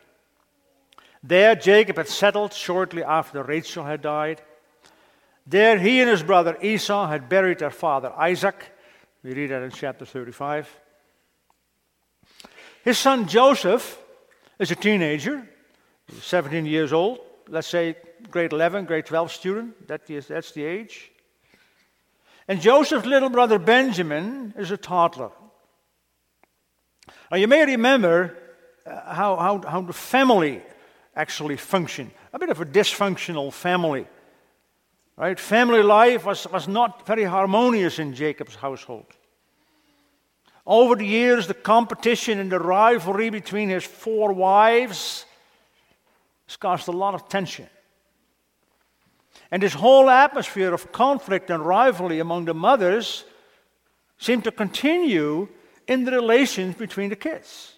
There, 1.23 1.55
Jacob 1.55 1.99
had 1.99 2.09
settled 2.09 2.55
shortly 2.55 3.05
after 3.05 3.43
Rachel 3.43 3.85
had 3.85 4.01
died. 4.01 4.41
There, 5.47 5.79
he 5.79 6.01
and 6.01 6.09
his 6.09 6.23
brother 6.23 6.57
Esau 6.63 7.07
had 7.07 7.29
buried 7.29 7.59
their 7.59 7.71
father 7.71 8.11
Isaac. 8.17 8.73
We 9.23 9.35
read 9.35 9.51
that 9.51 9.61
in 9.61 9.73
chapter 9.73 10.07
35. 10.07 10.75
His 12.83 12.97
son 12.97 13.29
Joseph 13.29 13.99
is 14.59 14.71
a 14.71 14.75
teenager, 14.75 15.47
17 16.23 16.65
years 16.65 16.95
old, 16.95 17.19
let's 17.47 17.69
say 17.69 17.95
grade 18.31 18.55
11, 18.55 18.87
grade 18.87 19.05
12 19.05 19.33
student. 19.33 19.87
That 19.87 20.09
is, 20.09 20.29
that's 20.29 20.53
the 20.53 20.65
age. 20.65 21.13
And 22.51 22.61
Joseph's 22.61 23.07
little 23.07 23.29
brother 23.29 23.61
Benjamin 23.61 24.55
is 24.59 24.73
a 24.73 24.77
toddler. 24.77 25.31
Now, 27.31 27.37
you 27.37 27.47
may 27.47 27.65
remember 27.65 28.37
uh, 28.85 29.15
how, 29.15 29.37
how, 29.37 29.61
how 29.61 29.83
the 29.83 29.93
family 29.93 30.61
actually 31.15 31.57
functioned 31.57 32.11
a 32.33 32.41
bit 32.41 32.51
of 32.51 32.61
a 32.61 32.67
dysfunctional 32.67 33.53
family. 33.53 34.05
Right? 35.17 35.39
Family 35.39 35.85
life 35.85 36.25
was, 36.25 36.45
was 36.49 36.67
not 36.67 37.07
very 37.07 37.23
harmonious 37.23 38.01
in 38.01 38.15
Jacob's 38.15 38.57
household. 38.57 39.07
Over 40.67 40.97
the 40.97 41.07
years, 41.07 41.47
the 41.47 41.55
competition 41.55 42.41
and 42.41 42.51
the 42.51 42.59
rivalry 42.59 43.31
between 43.31 43.69
his 43.69 43.85
four 43.85 44.33
wives 44.33 45.25
has 46.49 46.57
caused 46.57 46.89
a 46.89 46.91
lot 46.91 47.15
of 47.15 47.29
tension. 47.29 47.69
And 49.51 49.63
this 49.63 49.75
whole 49.75 50.09
atmosphere 50.09 50.73
of 50.73 50.93
conflict 50.93 51.51
and 51.51 51.65
rivalry 51.65 52.21
among 52.21 52.45
the 52.45 52.55
mothers 52.55 53.25
seemed 54.19 54.45
to 54.45 54.53
continue 54.53 55.49
in 55.87 56.05
the 56.05 56.13
relations 56.13 56.77
between 56.77 57.11
the 57.11 57.17
kids 57.17 57.75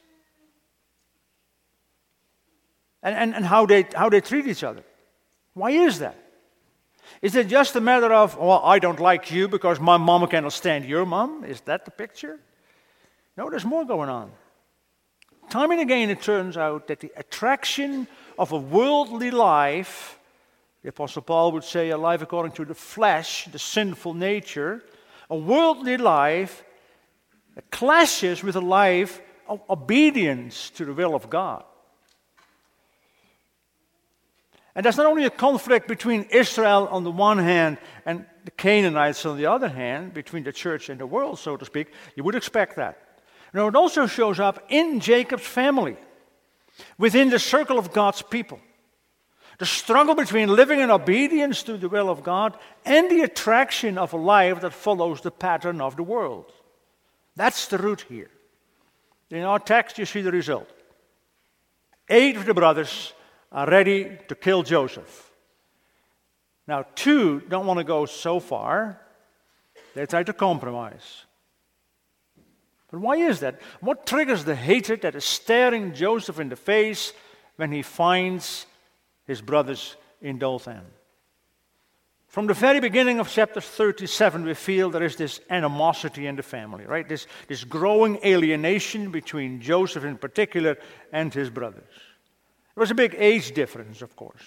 and, 3.02 3.14
and, 3.14 3.34
and 3.34 3.44
how, 3.44 3.66
they, 3.66 3.86
how 3.94 4.08
they 4.08 4.20
treat 4.20 4.46
each 4.46 4.62
other. 4.62 4.82
Why 5.54 5.70
is 5.70 5.98
that? 5.98 6.16
Is 7.20 7.34
it 7.34 7.48
just 7.48 7.76
a 7.76 7.80
matter 7.80 8.12
of, 8.12 8.36
well, 8.36 8.62
I 8.64 8.78
don't 8.78 9.00
like 9.00 9.30
you 9.30 9.48
because 9.48 9.80
my 9.80 9.96
mom 9.96 10.26
cannot 10.28 10.52
stand 10.52 10.84
your 10.84 11.04
mom? 11.04 11.44
Is 11.44 11.60
that 11.62 11.84
the 11.84 11.90
picture? 11.90 12.38
No, 13.36 13.50
there's 13.50 13.64
more 13.64 13.84
going 13.84 14.08
on. 14.08 14.30
Time 15.50 15.70
and 15.72 15.80
again, 15.80 16.10
it 16.10 16.22
turns 16.22 16.56
out 16.56 16.86
that 16.86 17.00
the 17.00 17.12
attraction 17.16 18.06
of 18.38 18.52
a 18.52 18.56
worldly 18.56 19.30
life 19.30 20.18
the 20.82 20.88
Apostle 20.88 21.22
Paul 21.22 21.52
would 21.52 21.64
say 21.64 21.90
a 21.90 21.96
life 21.96 22.22
according 22.22 22.52
to 22.52 22.64
the 22.64 22.74
flesh, 22.74 23.46
the 23.46 23.58
sinful 23.58 24.14
nature, 24.14 24.82
a 25.30 25.36
worldly 25.36 25.96
life 25.96 26.64
that 27.54 27.70
clashes 27.70 28.42
with 28.42 28.56
a 28.56 28.60
life 28.60 29.20
of 29.48 29.60
obedience 29.70 30.70
to 30.70 30.84
the 30.84 30.92
will 30.92 31.14
of 31.14 31.30
God. 31.30 31.64
And 34.74 34.84
that's 34.84 34.96
not 34.96 35.06
only 35.06 35.24
a 35.24 35.30
conflict 35.30 35.86
between 35.86 36.22
Israel 36.30 36.88
on 36.90 37.04
the 37.04 37.10
one 37.10 37.38
hand 37.38 37.78
and 38.06 38.24
the 38.44 38.50
Canaanites 38.50 39.26
on 39.26 39.36
the 39.36 39.46
other 39.46 39.68
hand, 39.68 40.14
between 40.14 40.44
the 40.44 40.52
church 40.52 40.88
and 40.88 40.98
the 40.98 41.06
world, 41.06 41.38
so 41.38 41.56
to 41.56 41.64
speak. 41.64 41.88
You 42.16 42.24
would 42.24 42.34
expect 42.34 42.76
that. 42.76 43.20
No, 43.54 43.68
it 43.68 43.76
also 43.76 44.06
shows 44.06 44.40
up 44.40 44.64
in 44.70 44.98
Jacob's 44.98 45.46
family, 45.46 45.96
within 46.96 47.28
the 47.28 47.38
circle 47.38 47.78
of 47.78 47.92
God's 47.92 48.22
people. 48.22 48.58
The 49.58 49.66
struggle 49.66 50.14
between 50.14 50.48
living 50.48 50.80
in 50.80 50.90
obedience 50.90 51.62
to 51.64 51.76
the 51.76 51.88
will 51.88 52.08
of 52.08 52.22
God 52.22 52.56
and 52.84 53.10
the 53.10 53.22
attraction 53.22 53.98
of 53.98 54.12
a 54.12 54.16
life 54.16 54.60
that 54.60 54.72
follows 54.72 55.20
the 55.20 55.30
pattern 55.30 55.80
of 55.80 55.96
the 55.96 56.02
world. 56.02 56.52
That's 57.36 57.66
the 57.66 57.78
root 57.78 58.04
here. 58.08 58.30
In 59.30 59.44
our 59.44 59.58
text, 59.58 59.98
you 59.98 60.04
see 60.04 60.20
the 60.20 60.32
result. 60.32 60.68
Eight 62.08 62.36
of 62.36 62.44
the 62.44 62.54
brothers 62.54 63.12
are 63.50 63.68
ready 63.68 64.18
to 64.28 64.34
kill 64.34 64.62
Joseph. 64.62 65.30
Now, 66.66 66.84
two 66.94 67.40
don't 67.40 67.66
want 67.66 67.78
to 67.78 67.84
go 67.84 68.06
so 68.06 68.40
far, 68.40 69.00
they 69.94 70.06
try 70.06 70.22
to 70.22 70.32
compromise. 70.32 71.24
But 72.90 73.00
why 73.00 73.16
is 73.16 73.40
that? 73.40 73.60
What 73.80 74.06
triggers 74.06 74.44
the 74.44 74.54
hatred 74.54 75.02
that 75.02 75.14
is 75.14 75.24
staring 75.24 75.94
Joseph 75.94 76.38
in 76.38 76.50
the 76.50 76.56
face 76.56 77.14
when 77.56 77.72
he 77.72 77.82
finds 77.82 78.66
his 79.26 79.40
brothers 79.40 79.96
in 80.20 80.38
Dothan? 80.38 80.84
From 82.32 82.46
the 82.46 82.54
very 82.54 82.80
beginning 82.80 83.20
of 83.20 83.28
chapter 83.28 83.60
37, 83.60 84.44
we 84.44 84.54
feel 84.54 84.88
there 84.88 85.02
is 85.02 85.16
this 85.16 85.40
animosity 85.50 86.26
in 86.26 86.36
the 86.36 86.42
family, 86.42 86.86
right? 86.86 87.06
This, 87.06 87.26
this 87.46 87.62
growing 87.62 88.18
alienation 88.24 89.10
between 89.10 89.60
Joseph 89.60 90.04
in 90.04 90.16
particular 90.16 90.78
and 91.12 91.32
his 91.34 91.50
brothers. 91.50 91.92
There 92.74 92.80
was 92.80 92.90
a 92.90 92.94
big 92.94 93.14
age 93.18 93.52
difference, 93.52 94.00
of 94.00 94.16
course. 94.16 94.42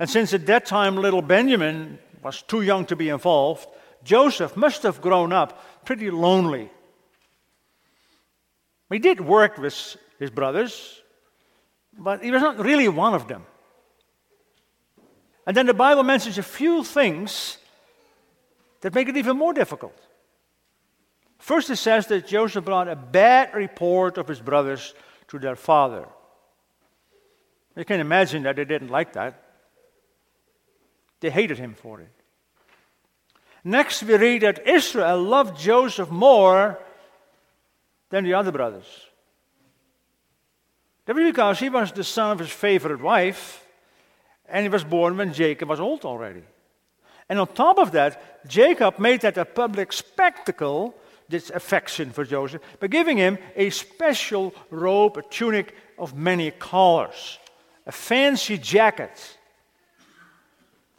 And 0.00 0.10
since 0.10 0.34
at 0.34 0.46
that 0.46 0.66
time 0.66 0.96
little 0.96 1.22
Benjamin 1.22 2.00
was 2.24 2.42
too 2.42 2.62
young 2.62 2.86
to 2.86 2.96
be 2.96 3.08
involved, 3.08 3.68
Joseph 4.02 4.56
must 4.56 4.82
have 4.82 5.00
grown 5.00 5.32
up 5.32 5.84
pretty 5.84 6.10
lonely. 6.10 6.70
He 8.90 8.98
did 8.98 9.20
work 9.20 9.58
with 9.58 9.96
his 10.18 10.30
brothers, 10.30 11.02
but 11.98 12.22
he 12.22 12.30
was 12.30 12.40
not 12.40 12.58
really 12.58 12.88
one 12.88 13.14
of 13.14 13.26
them. 13.28 13.44
And 15.46 15.56
then 15.56 15.66
the 15.66 15.74
Bible 15.74 16.02
mentions 16.02 16.38
a 16.38 16.42
few 16.42 16.84
things 16.84 17.58
that 18.80 18.94
make 18.94 19.08
it 19.08 19.16
even 19.16 19.36
more 19.36 19.52
difficult. 19.52 19.98
First, 21.38 21.70
it 21.70 21.76
says 21.76 22.06
that 22.08 22.26
Joseph 22.26 22.64
brought 22.64 22.88
a 22.88 22.96
bad 22.96 23.54
report 23.54 24.18
of 24.18 24.28
his 24.28 24.40
brothers 24.40 24.94
to 25.28 25.38
their 25.38 25.56
father. 25.56 26.06
You 27.76 27.84
can 27.84 28.00
imagine 28.00 28.42
that 28.42 28.56
they 28.56 28.64
didn't 28.64 28.88
like 28.90 29.12
that. 29.14 29.42
They 31.20 31.30
hated 31.30 31.58
him 31.58 31.74
for 31.74 32.00
it. 32.00 32.10
Next, 33.64 34.02
we 34.02 34.16
read 34.16 34.42
that 34.42 34.66
Israel 34.66 35.22
loved 35.22 35.58
Joseph 35.58 36.10
more 36.10 36.78
than 38.10 38.24
the 38.24 38.34
other 38.34 38.52
brothers. 38.52 39.07
That 41.08 41.16
was 41.16 41.24
because 41.24 41.58
he 41.58 41.70
was 41.70 41.90
the 41.90 42.04
son 42.04 42.32
of 42.32 42.38
his 42.38 42.50
favorite 42.50 43.00
wife, 43.00 43.64
and 44.46 44.62
he 44.62 44.68
was 44.68 44.84
born 44.84 45.16
when 45.16 45.32
Jacob 45.32 45.70
was 45.70 45.80
old 45.80 46.04
already. 46.04 46.42
And 47.30 47.40
on 47.40 47.46
top 47.46 47.78
of 47.78 47.92
that, 47.92 48.46
Jacob 48.46 48.98
made 48.98 49.22
that 49.22 49.38
a 49.38 49.46
public 49.46 49.94
spectacle, 49.94 50.94
this 51.26 51.48
affection 51.48 52.10
for 52.10 52.26
Joseph, 52.26 52.60
by 52.78 52.88
giving 52.88 53.16
him 53.16 53.38
a 53.56 53.70
special 53.70 54.54
robe, 54.68 55.16
a 55.16 55.22
tunic 55.22 55.74
of 55.98 56.14
many 56.14 56.50
colors, 56.50 57.38
a 57.86 57.92
fancy 57.92 58.58
jacket, 58.58 59.38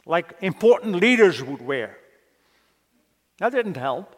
like 0.06 0.34
important 0.40 0.96
leaders 0.96 1.40
would 1.40 1.62
wear. 1.62 1.96
That 3.38 3.52
didn't 3.52 3.76
help. 3.76 4.16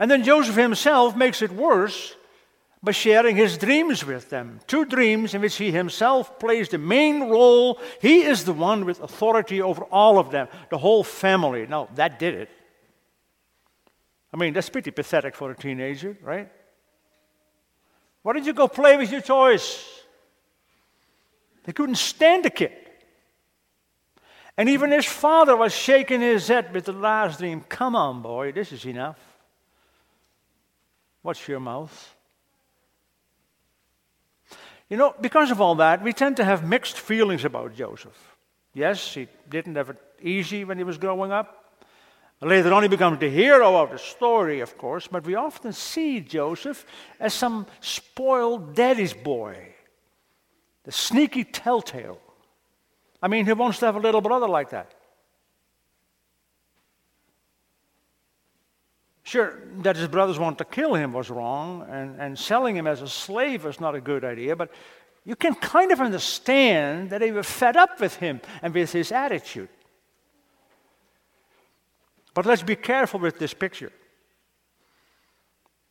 And 0.00 0.10
then 0.10 0.24
Joseph 0.24 0.56
himself 0.56 1.14
makes 1.14 1.42
it 1.42 1.52
worse 1.52 2.16
by 2.82 2.90
sharing 2.90 3.36
his 3.36 3.56
dreams 3.58 4.04
with 4.04 4.28
them. 4.28 4.58
Two 4.66 4.84
dreams 4.84 5.34
in 5.34 5.40
which 5.40 5.56
he 5.56 5.70
himself 5.70 6.38
plays 6.40 6.68
the 6.68 6.78
main 6.78 7.28
role. 7.28 7.78
He 8.00 8.22
is 8.22 8.44
the 8.44 8.52
one 8.52 8.84
with 8.84 9.00
authority 9.00 9.62
over 9.62 9.84
all 9.84 10.18
of 10.18 10.30
them, 10.30 10.48
the 10.68 10.78
whole 10.78 11.04
family. 11.04 11.66
Now, 11.66 11.88
that 11.94 12.18
did 12.18 12.34
it. 12.34 12.50
I 14.34 14.36
mean, 14.36 14.52
that's 14.52 14.68
pretty 14.68 14.90
pathetic 14.90 15.36
for 15.36 15.50
a 15.50 15.56
teenager, 15.56 16.16
right? 16.22 16.50
Why 18.22 18.32
did 18.32 18.46
you 18.46 18.52
go 18.52 18.66
play 18.66 18.96
with 18.96 19.12
your 19.12 19.20
toys? 19.20 19.84
They 21.64 21.72
couldn't 21.72 21.96
stand 21.96 22.44
the 22.44 22.50
kid. 22.50 22.72
And 24.56 24.68
even 24.68 24.90
his 24.90 25.06
father 25.06 25.56
was 25.56 25.72
shaking 25.72 26.20
his 26.20 26.48
head 26.48 26.74
with 26.74 26.86
the 26.86 26.92
last 26.92 27.38
dream. 27.38 27.64
Come 27.68 27.94
on, 27.94 28.22
boy, 28.22 28.52
this 28.52 28.72
is 28.72 28.84
enough. 28.86 29.18
Watch 31.22 31.46
your 31.48 31.60
mouth. 31.60 32.16
You 34.92 34.98
know, 34.98 35.14
because 35.18 35.50
of 35.50 35.58
all 35.58 35.76
that, 35.76 36.02
we 36.02 36.12
tend 36.12 36.36
to 36.36 36.44
have 36.44 36.68
mixed 36.68 36.98
feelings 36.98 37.46
about 37.46 37.74
Joseph. 37.74 38.36
Yes, 38.74 39.14
he 39.14 39.26
didn't 39.48 39.76
have 39.76 39.88
it 39.88 39.96
easy 40.20 40.66
when 40.66 40.76
he 40.76 40.84
was 40.84 40.98
growing 40.98 41.32
up. 41.32 41.80
Later 42.42 42.74
on, 42.74 42.82
he 42.82 42.90
becomes 42.90 43.18
the 43.18 43.30
hero 43.30 43.74
of 43.74 43.90
the 43.90 43.98
story, 43.98 44.60
of 44.60 44.76
course, 44.76 45.06
but 45.06 45.24
we 45.24 45.34
often 45.34 45.72
see 45.72 46.20
Joseph 46.20 46.84
as 47.18 47.32
some 47.32 47.64
spoiled 47.80 48.74
daddy's 48.74 49.14
boy, 49.14 49.56
the 50.84 50.92
sneaky 50.92 51.44
telltale. 51.44 52.20
I 53.22 53.28
mean, 53.28 53.46
he 53.46 53.54
wants 53.54 53.78
to 53.78 53.86
have 53.86 53.96
a 53.96 53.98
little 53.98 54.20
brother 54.20 54.46
like 54.46 54.68
that. 54.72 54.92
Sure, 59.24 59.60
that 59.82 59.96
his 59.96 60.08
brothers 60.08 60.38
want 60.38 60.58
to 60.58 60.64
kill 60.64 60.94
him 60.94 61.12
was 61.12 61.30
wrong, 61.30 61.86
and, 61.88 62.20
and 62.20 62.38
selling 62.38 62.76
him 62.76 62.86
as 62.86 63.02
a 63.02 63.08
slave 63.08 63.64
was 63.64 63.80
not 63.80 63.94
a 63.94 64.00
good 64.00 64.24
idea, 64.24 64.56
but 64.56 64.70
you 65.24 65.36
can 65.36 65.54
kind 65.54 65.92
of 65.92 66.00
understand 66.00 67.10
that 67.10 67.20
they 67.20 67.30
were 67.30 67.44
fed 67.44 67.76
up 67.76 68.00
with 68.00 68.16
him 68.16 68.40
and 68.62 68.74
with 68.74 68.90
his 68.92 69.12
attitude. 69.12 69.68
But 72.34 72.46
let's 72.46 72.62
be 72.62 72.76
careful 72.76 73.20
with 73.20 73.38
this 73.38 73.54
picture. 73.54 73.92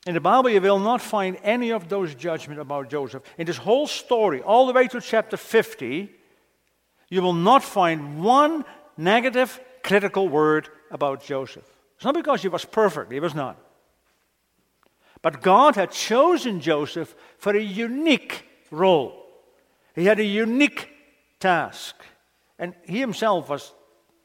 In 0.05 0.15
the 0.15 0.19
Bible, 0.19 0.49
you 0.49 0.59
will 0.59 0.79
not 0.79 0.99
find 0.99 1.37
any 1.43 1.71
of 1.71 1.87
those 1.87 2.15
judgments 2.15 2.59
about 2.59 2.89
Joseph. 2.89 3.23
In 3.37 3.45
this 3.45 3.57
whole 3.57 3.85
story, 3.85 4.41
all 4.41 4.65
the 4.65 4.73
way 4.73 4.87
to 4.87 4.99
chapter 4.99 5.37
50, 5.37 6.09
you 7.09 7.21
will 7.21 7.33
not 7.33 7.63
find 7.63 8.21
one 8.23 8.65
negative, 8.97 9.59
critical 9.83 10.27
word 10.27 10.69
about 10.89 11.23
Joseph. 11.23 11.69
It's 12.01 12.05
not 12.05 12.15
because 12.15 12.41
he 12.41 12.47
was 12.47 12.65
perfect, 12.65 13.11
he 13.11 13.19
was 13.19 13.35
not. 13.35 13.59
But 15.21 15.43
God 15.43 15.75
had 15.75 15.91
chosen 15.91 16.59
Joseph 16.59 17.13
for 17.37 17.55
a 17.55 17.61
unique 17.61 18.43
role. 18.71 19.23
He 19.93 20.05
had 20.05 20.19
a 20.19 20.23
unique 20.23 20.89
task. 21.39 21.95
And 22.57 22.73
he 22.87 22.99
himself 22.99 23.49
was 23.49 23.71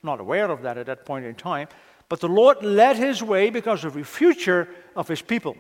not 0.03 0.21
aware 0.21 0.51
of 0.51 0.63
that 0.63 0.79
at 0.79 0.87
that 0.87 1.05
point 1.05 1.27
in 1.27 1.35
time. 1.35 1.69
But 2.09 2.21
the 2.21 2.31
Lord 2.31 2.63
led 2.63 2.97
his 2.97 3.23
way 3.23 3.51
because 3.51 3.85
of 3.85 3.93
the 3.93 4.05
future 4.05 4.71
of 4.95 5.07
his 5.07 5.21
people. 5.21 5.55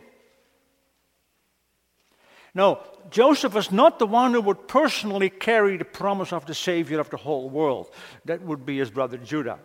No, 2.54 2.80
Joseph 3.10 3.52
was 3.52 3.70
not 3.70 3.98
the 3.98 4.06
one 4.06 4.32
who 4.32 4.40
would 4.40 4.68
personally 4.68 5.28
carry 5.28 5.76
the 5.76 5.84
promise 5.84 6.32
of 6.32 6.46
the 6.46 6.54
Savior 6.54 6.98
of 6.98 7.10
the 7.10 7.18
whole 7.18 7.50
world. 7.50 7.90
That 8.24 8.40
would 8.40 8.64
be 8.64 8.78
his 8.78 8.90
brother 8.90 9.18
Judah. 9.18 9.58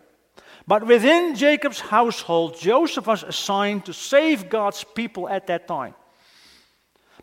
But 0.66 0.86
within 0.86 1.34
Jacob's 1.34 1.80
household, 1.80 2.58
Joseph 2.58 3.06
was 3.06 3.22
assigned 3.22 3.86
to 3.86 3.92
save 3.92 4.48
God's 4.48 4.84
people 4.84 5.28
at 5.28 5.46
that 5.48 5.66
time. 5.66 5.94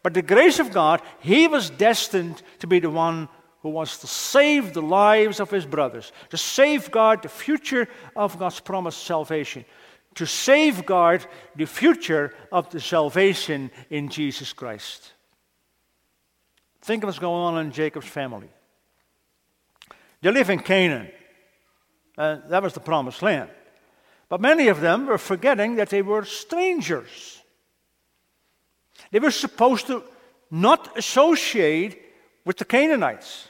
But 0.04 0.14
the 0.14 0.22
grace 0.22 0.60
of 0.60 0.72
God, 0.72 1.02
he 1.20 1.48
was 1.48 1.70
destined 1.70 2.42
to 2.60 2.68
be 2.68 2.80
the 2.80 2.90
one 2.90 3.30
who 3.62 3.70
was 3.70 3.98
to 4.00 4.08
save 4.08 4.74
the 4.74 4.82
lives 4.82 5.40
of 5.40 5.52
his 5.52 5.66
brothers, 5.66 6.12
to 6.30 6.38
safeguard 6.38 7.22
the 7.22 7.30
future 7.30 7.88
of 8.16 8.40
God's 8.40 8.60
promised 8.60 9.04
salvation, 9.04 9.66
to 10.16 10.26
safeguard 10.26 11.26
the 11.56 11.66
future 11.66 12.34
of 12.52 12.70
the 12.70 12.80
salvation 12.80 13.72
in 13.90 14.10
Jesus 14.10 14.54
Christ. 14.54 15.14
Think 16.82 17.04
of 17.04 17.08
what's 17.08 17.20
going 17.20 17.56
on 17.56 17.66
in 17.66 17.72
Jacob's 17.72 18.08
family. 18.08 18.50
They 20.22 20.32
live 20.32 20.50
in 20.50 20.60
Canaan. 20.60 21.12
Uh, 22.20 22.40
that 22.50 22.62
was 22.62 22.74
the 22.74 22.82
promised 22.82 23.22
land. 23.22 23.50
But 24.28 24.42
many 24.42 24.68
of 24.68 24.82
them 24.82 25.06
were 25.06 25.18
forgetting 25.18 25.76
that 25.76 25.90
they 25.90 26.02
were 26.02 26.26
strangers. 26.26 27.42
They 29.12 29.20
were 29.20 29.32
supposed 29.32 29.88
to 29.88 30.04
not 30.52 30.98
associate 30.98 31.98
with 32.44 32.58
the 32.58 32.66
Canaanites. 32.66 33.48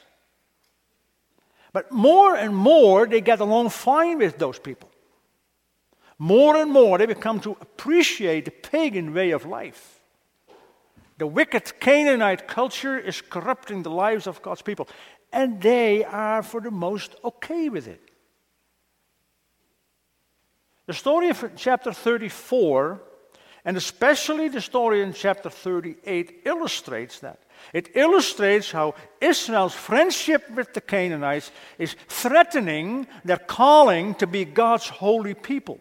But 1.72 1.90
more 1.90 2.36
and 2.36 2.54
more, 2.54 3.08
they 3.08 3.20
get 3.20 3.40
along 3.40 3.70
fine 3.70 4.18
with 4.18 4.38
those 4.38 4.60
people. 4.60 4.88
More 6.16 6.56
and 6.56 6.70
more, 6.70 6.96
they 6.98 7.06
become 7.06 7.40
to 7.40 7.56
appreciate 7.60 8.44
the 8.44 8.52
pagan 8.52 9.12
way 9.12 9.32
of 9.32 9.46
life. 9.46 10.00
The 11.18 11.26
wicked 11.26 11.80
Canaanite 11.80 12.46
culture 12.46 12.98
is 12.98 13.20
corrupting 13.20 13.82
the 13.82 13.90
lives 13.90 14.28
of 14.28 14.42
God's 14.42 14.62
people, 14.62 14.88
and 15.32 15.60
they 15.60 16.04
are, 16.04 16.42
for 16.44 16.60
the 16.60 16.70
most, 16.70 17.16
okay 17.24 17.68
with 17.68 17.88
it. 17.88 18.09
The 20.90 20.94
story 20.94 21.28
of 21.28 21.52
chapter 21.54 21.92
34, 21.92 23.00
and 23.64 23.76
especially 23.76 24.48
the 24.48 24.60
story 24.60 25.02
in 25.02 25.12
chapter 25.12 25.48
38, 25.48 26.42
illustrates 26.44 27.20
that. 27.20 27.38
It 27.72 27.90
illustrates 27.94 28.72
how 28.72 28.96
Israel's 29.20 29.72
friendship 29.72 30.50
with 30.50 30.74
the 30.74 30.80
Canaanites 30.80 31.52
is 31.78 31.94
threatening 32.08 33.06
their 33.24 33.36
calling 33.36 34.16
to 34.16 34.26
be 34.26 34.44
God's 34.44 34.88
holy 34.88 35.34
people. 35.34 35.78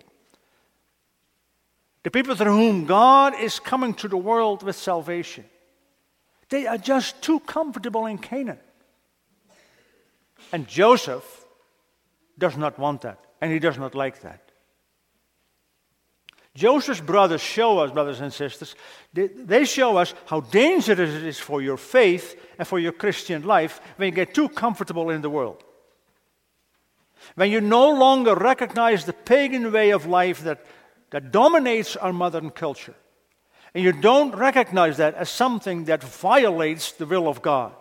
The 2.03 2.11
people 2.11 2.35
through 2.35 2.55
whom 2.55 2.85
God 2.85 3.33
is 3.33 3.59
coming 3.59 3.95
to 3.95 4.07
the 4.07 4.15
world 4.15 4.61
with 4.61 4.75
salvation. 4.75 5.45
They 6.49 6.67
are 6.67 6.77
just 6.77 7.19
too 7.23 7.39
comfortable 7.39 8.05
in 8.05 8.19
Canaan. 8.19 8.59
And 10.51 10.67
Joseph 10.67 11.45
does 12.37 12.55
not 12.55 12.77
want 12.77 13.01
that, 13.01 13.17
and 13.41 13.51
he 13.51 13.57
does 13.57 13.79
not 13.79 13.95
like 13.95 14.21
that. 14.21 14.48
Joseph's 16.59 16.99
brothers 16.99 17.39
show 17.39 17.79
us, 17.79 17.89
brothers 17.89 18.19
and 18.19 18.33
sisters, 18.33 18.75
they 19.13 19.63
show 19.63 19.95
us 19.95 20.13
how 20.25 20.41
dangerous 20.41 21.15
it 21.15 21.23
is 21.23 21.39
for 21.39 21.61
your 21.61 21.77
faith 21.77 22.35
and 22.57 22.67
for 22.67 22.79
your 22.79 22.91
Christian 22.91 23.43
life 23.43 23.79
when 23.95 24.07
you 24.07 24.11
get 24.11 24.33
too 24.33 24.49
comfortable 24.49 25.09
in 25.09 25.21
the 25.21 25.29
world. 25.29 25.63
When 27.35 27.49
you 27.49 27.61
no 27.61 27.91
longer 27.91 28.35
recognize 28.35 29.05
the 29.05 29.13
pagan 29.13 29.71
way 29.71 29.91
of 29.91 30.05
life 30.05 30.43
that, 30.43 30.65
that 31.11 31.31
dominates 31.31 31.95
our 31.95 32.11
modern 32.11 32.49
culture, 32.49 32.95
and 33.73 33.81
you 33.81 33.93
don't 33.93 34.35
recognize 34.35 34.97
that 34.97 35.15
as 35.15 35.29
something 35.29 35.85
that 35.85 36.03
violates 36.03 36.91
the 36.91 37.05
will 37.05 37.29
of 37.29 37.41
God, 37.41 37.75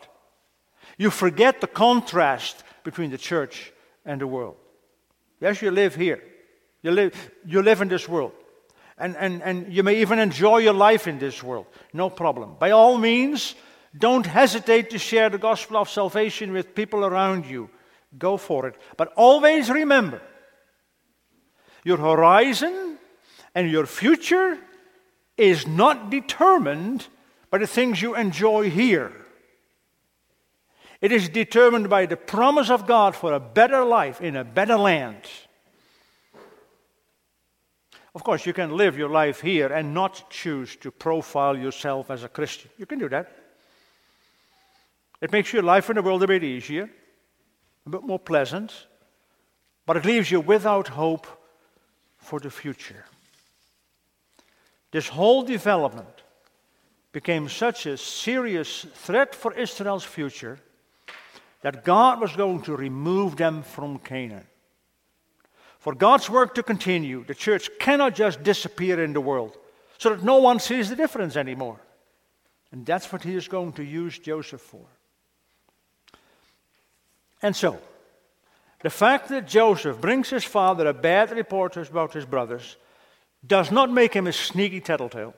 you 0.97 1.11
forget 1.11 1.61
the 1.61 1.67
contrast 1.67 2.63
between 2.85 3.11
the 3.11 3.19
church 3.19 3.73
and 4.05 4.21
the 4.21 4.29
world. 4.29 4.55
Yes, 5.41 5.63
you 5.63 5.73
live 5.73 5.97
here. 5.97 6.23
You 6.83 6.93
live, 6.93 7.31
you 7.45 7.61
live 7.61 7.83
in 7.83 7.89
this 7.89 8.09
world 8.09 8.35
and, 8.99 9.17
and, 9.17 9.43
and 9.43 9.73
you 9.73 9.83
may 9.83 10.01
even 10.01 10.19
enjoy 10.19 10.59
your 10.59 10.75
life 10.75 11.07
in 11.07 11.19
this 11.19 11.43
world. 11.43 11.67
No 11.93 12.11
problem. 12.11 12.57
By 12.59 12.71
all 12.73 12.99
means, 12.99 13.55
don't 13.97 14.27
hesitate 14.27 14.91
to 14.91 14.99
share 14.99 15.31
the 15.31 15.39
gospel 15.39 15.77
of 15.77 15.89
salvation 15.89 16.53
with 16.53 16.75
people 16.75 17.05
around 17.05 17.47
you. 17.47 17.71
Go 18.17 18.37
for 18.37 18.67
it. 18.67 18.75
But 18.97 19.13
always 19.17 19.71
remember 19.71 20.21
your 21.85 21.99
horizon 21.99 22.99
and 23.55 23.71
your 23.71 23.87
future 23.87 24.59
is 25.37 25.67
not 25.67 26.11
determined 26.11 27.07
by 27.51 27.59
the 27.59 27.67
things 27.67 28.03
you 28.03 28.15
enjoy 28.15 28.71
here. 28.71 29.13
It 31.01 31.13
is 31.13 31.29
determined 31.29 31.89
by 31.89 32.07
the 32.07 32.17
promise 32.17 32.71
of 32.71 32.87
God 32.87 33.15
for 33.15 33.33
a 33.33 33.41
better 33.41 33.85
life 33.85 34.21
in 34.21 34.37
a 34.37 34.45
better 34.45 34.77
land. 34.77 35.23
Of 38.19 38.25
course, 38.25 38.47
you 38.47 38.53
can 38.53 38.77
live 38.77 38.99
your 38.99 39.11
life 39.11 39.41
here 39.41 39.69
and 39.69 39.95
not 39.95 40.29
choose 40.29 40.75
to 40.79 40.91
profile 40.91 41.57
yourself 41.57 42.11
as 42.11 42.25
a 42.25 42.29
Christian. 42.29 42.69
You 42.77 42.85
can 42.85 42.99
do 42.99 43.09
that. 43.11 43.31
It 45.21 45.31
makes 45.31 45.53
your 45.53 45.63
life 45.63 45.89
in 45.89 45.95
the 45.95 46.03
world 46.03 46.25
a 46.25 46.27
bit 46.27 46.43
easier, 46.43 46.91
a 47.87 47.89
bit 47.89 48.03
more 48.03 48.19
pleasant, 48.19 48.73
but 49.87 49.99
it 49.99 50.05
leaves 50.05 50.33
you 50.33 50.41
without 50.41 50.89
hope 50.89 51.29
for 52.17 52.41
the 52.41 52.51
future. 52.51 53.05
This 54.91 55.07
whole 55.07 55.45
development 55.45 56.25
became 57.13 57.49
such 57.49 57.87
a 57.87 57.97
serious 57.97 58.85
threat 58.95 59.33
for 59.33 59.55
Israel's 59.55 60.03
future 60.03 60.59
that 61.63 61.85
God 61.85 62.21
was 62.21 62.35
going 62.35 62.63
to 62.63 62.75
remove 62.75 63.37
them 63.37 63.63
from 63.63 64.01
Canaan. 64.01 64.48
For 65.89 65.95
God's 65.95 66.29
work 66.29 66.55
to 66.57 66.63
continue, 66.63 67.25
the 67.25 67.35
church 67.35 67.71
cannot 67.81 68.15
just 68.15 68.43
disappear 68.43 69.03
in 69.03 69.15
the 69.15 69.23
world 69.23 69.57
so 69.97 70.11
that 70.11 70.23
no 70.23 70.37
one 70.37 70.61
sees 70.61 70.91
the 70.91 70.97
difference 70.97 71.35
anymore. 71.35 71.81
And 72.71 72.85
that's 72.85 73.11
what 73.11 73.23
he 73.23 73.35
is 73.35 73.49
going 73.49 73.73
to 73.73 73.83
use 73.83 74.19
Joseph 74.19 74.61
for. 74.61 74.85
And 77.41 77.57
so, 77.57 77.79
the 78.83 78.91
fact 78.91 79.31
that 79.31 79.49
Joseph 79.49 79.99
brings 79.99 80.29
his 80.29 80.45
father 80.45 80.87
a 80.87 80.93
bad 80.93 81.31
report 81.31 81.79
about 81.79 82.13
his 82.13 82.27
brothers 82.27 82.77
does 83.47 83.71
not 83.71 83.91
make 83.91 84.13
him 84.13 84.27
a 84.27 84.33
sneaky 84.35 84.83
tattletale. 84.83 85.33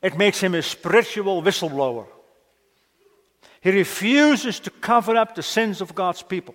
It 0.00 0.16
makes 0.16 0.40
him 0.40 0.54
a 0.54 0.62
spiritual 0.62 1.42
whistleblower. 1.42 2.06
He 3.62 3.72
refuses 3.72 4.60
to 4.60 4.70
cover 4.70 5.16
up 5.16 5.34
the 5.34 5.42
sins 5.42 5.80
of 5.80 5.96
God's 5.96 6.22
people. 6.22 6.54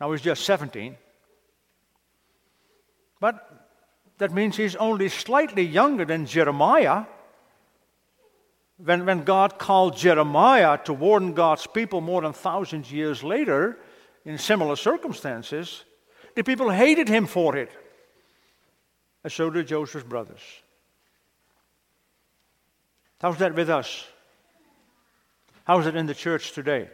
Now 0.00 0.12
he's 0.12 0.20
just 0.20 0.44
17. 0.44 0.96
But 3.20 3.68
that 4.18 4.32
means 4.32 4.56
he's 4.56 4.76
only 4.76 5.08
slightly 5.08 5.62
younger 5.62 6.04
than 6.04 6.26
Jeremiah. 6.26 7.04
When, 8.76 9.06
when 9.06 9.24
God 9.24 9.58
called 9.58 9.96
Jeremiah 9.96 10.78
to 10.84 10.92
warn 10.92 11.34
God's 11.34 11.66
people 11.66 12.00
more 12.00 12.22
than 12.22 12.32
thousands 12.32 12.92
years 12.92 13.24
later, 13.24 13.78
in 14.24 14.38
similar 14.38 14.76
circumstances, 14.76 15.84
the 16.34 16.44
people 16.44 16.70
hated 16.70 17.08
him 17.08 17.26
for 17.26 17.56
it. 17.56 17.70
And 19.24 19.32
so 19.32 19.50
did 19.50 19.66
Joseph's 19.66 20.04
brothers. 20.04 20.42
How's 23.20 23.38
that 23.38 23.54
with 23.54 23.68
us? 23.68 24.06
How's 25.64 25.86
it 25.86 25.96
in 25.96 26.06
the 26.06 26.14
church 26.14 26.52
today? 26.52 26.88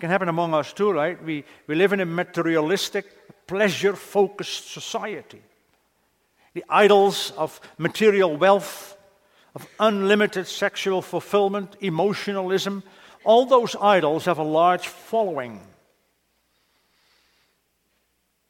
It 0.00 0.08
can 0.08 0.10
happen 0.10 0.30
among 0.30 0.54
us 0.54 0.72
too, 0.72 0.92
right? 0.92 1.22
We, 1.22 1.44
we 1.66 1.74
live 1.74 1.92
in 1.92 2.00
a 2.00 2.06
materialistic, 2.06 3.46
pleasure 3.46 3.94
focused 3.94 4.72
society. 4.72 5.42
The 6.54 6.64
idols 6.70 7.34
of 7.36 7.60
material 7.76 8.34
wealth, 8.34 8.96
of 9.54 9.68
unlimited 9.78 10.46
sexual 10.46 11.02
fulfillment, 11.02 11.76
emotionalism, 11.82 12.82
all 13.24 13.44
those 13.44 13.76
idols 13.78 14.24
have 14.24 14.38
a 14.38 14.42
large 14.42 14.88
following 14.88 15.60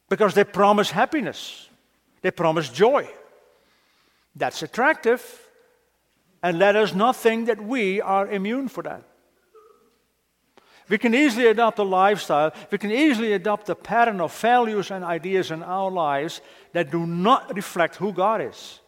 because 0.07 0.33
they 0.33 0.45
promise 0.45 0.89
happiness, 0.91 1.67
they 2.21 2.31
promise 2.31 2.69
joy. 2.69 3.09
That's 4.37 4.63
attractive, 4.63 5.21
and 6.41 6.57
let 6.57 6.77
us 6.77 6.95
not 6.95 7.17
think 7.17 7.47
that 7.47 7.61
we 7.61 7.99
are 7.99 8.25
immune 8.29 8.69
for 8.69 8.83
that. 8.83 9.03
We 10.91 10.97
can 10.97 11.15
easily 11.15 11.47
adopt 11.47 11.79
a 11.79 11.83
lifestyle, 11.83 12.51
we 12.69 12.77
can 12.77 12.91
easily 12.91 13.31
adopt 13.31 13.69
a 13.69 13.75
pattern 13.75 14.19
of 14.19 14.37
values 14.37 14.91
and 14.91 15.05
ideas 15.05 15.49
in 15.49 15.63
our 15.63 15.89
lives 15.89 16.41
that 16.73 16.91
do 16.91 17.07
not 17.07 17.55
reflect 17.55 17.95
who 17.95 18.11
God 18.11 18.41
is. 18.41 18.81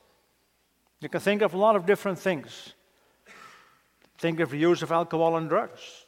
You 1.00 1.08
can 1.08 1.22
think 1.22 1.42
of 1.42 1.54
a 1.54 1.58
lot 1.58 1.78
of 1.78 1.86
different 1.86 2.20
things. 2.20 2.74
Think 4.18 4.42
of 4.42 4.50
the 4.50 4.58
use 4.58 4.82
of 4.82 4.92
alcohol 4.92 5.38
and 5.38 5.48
drugs. 5.48 6.06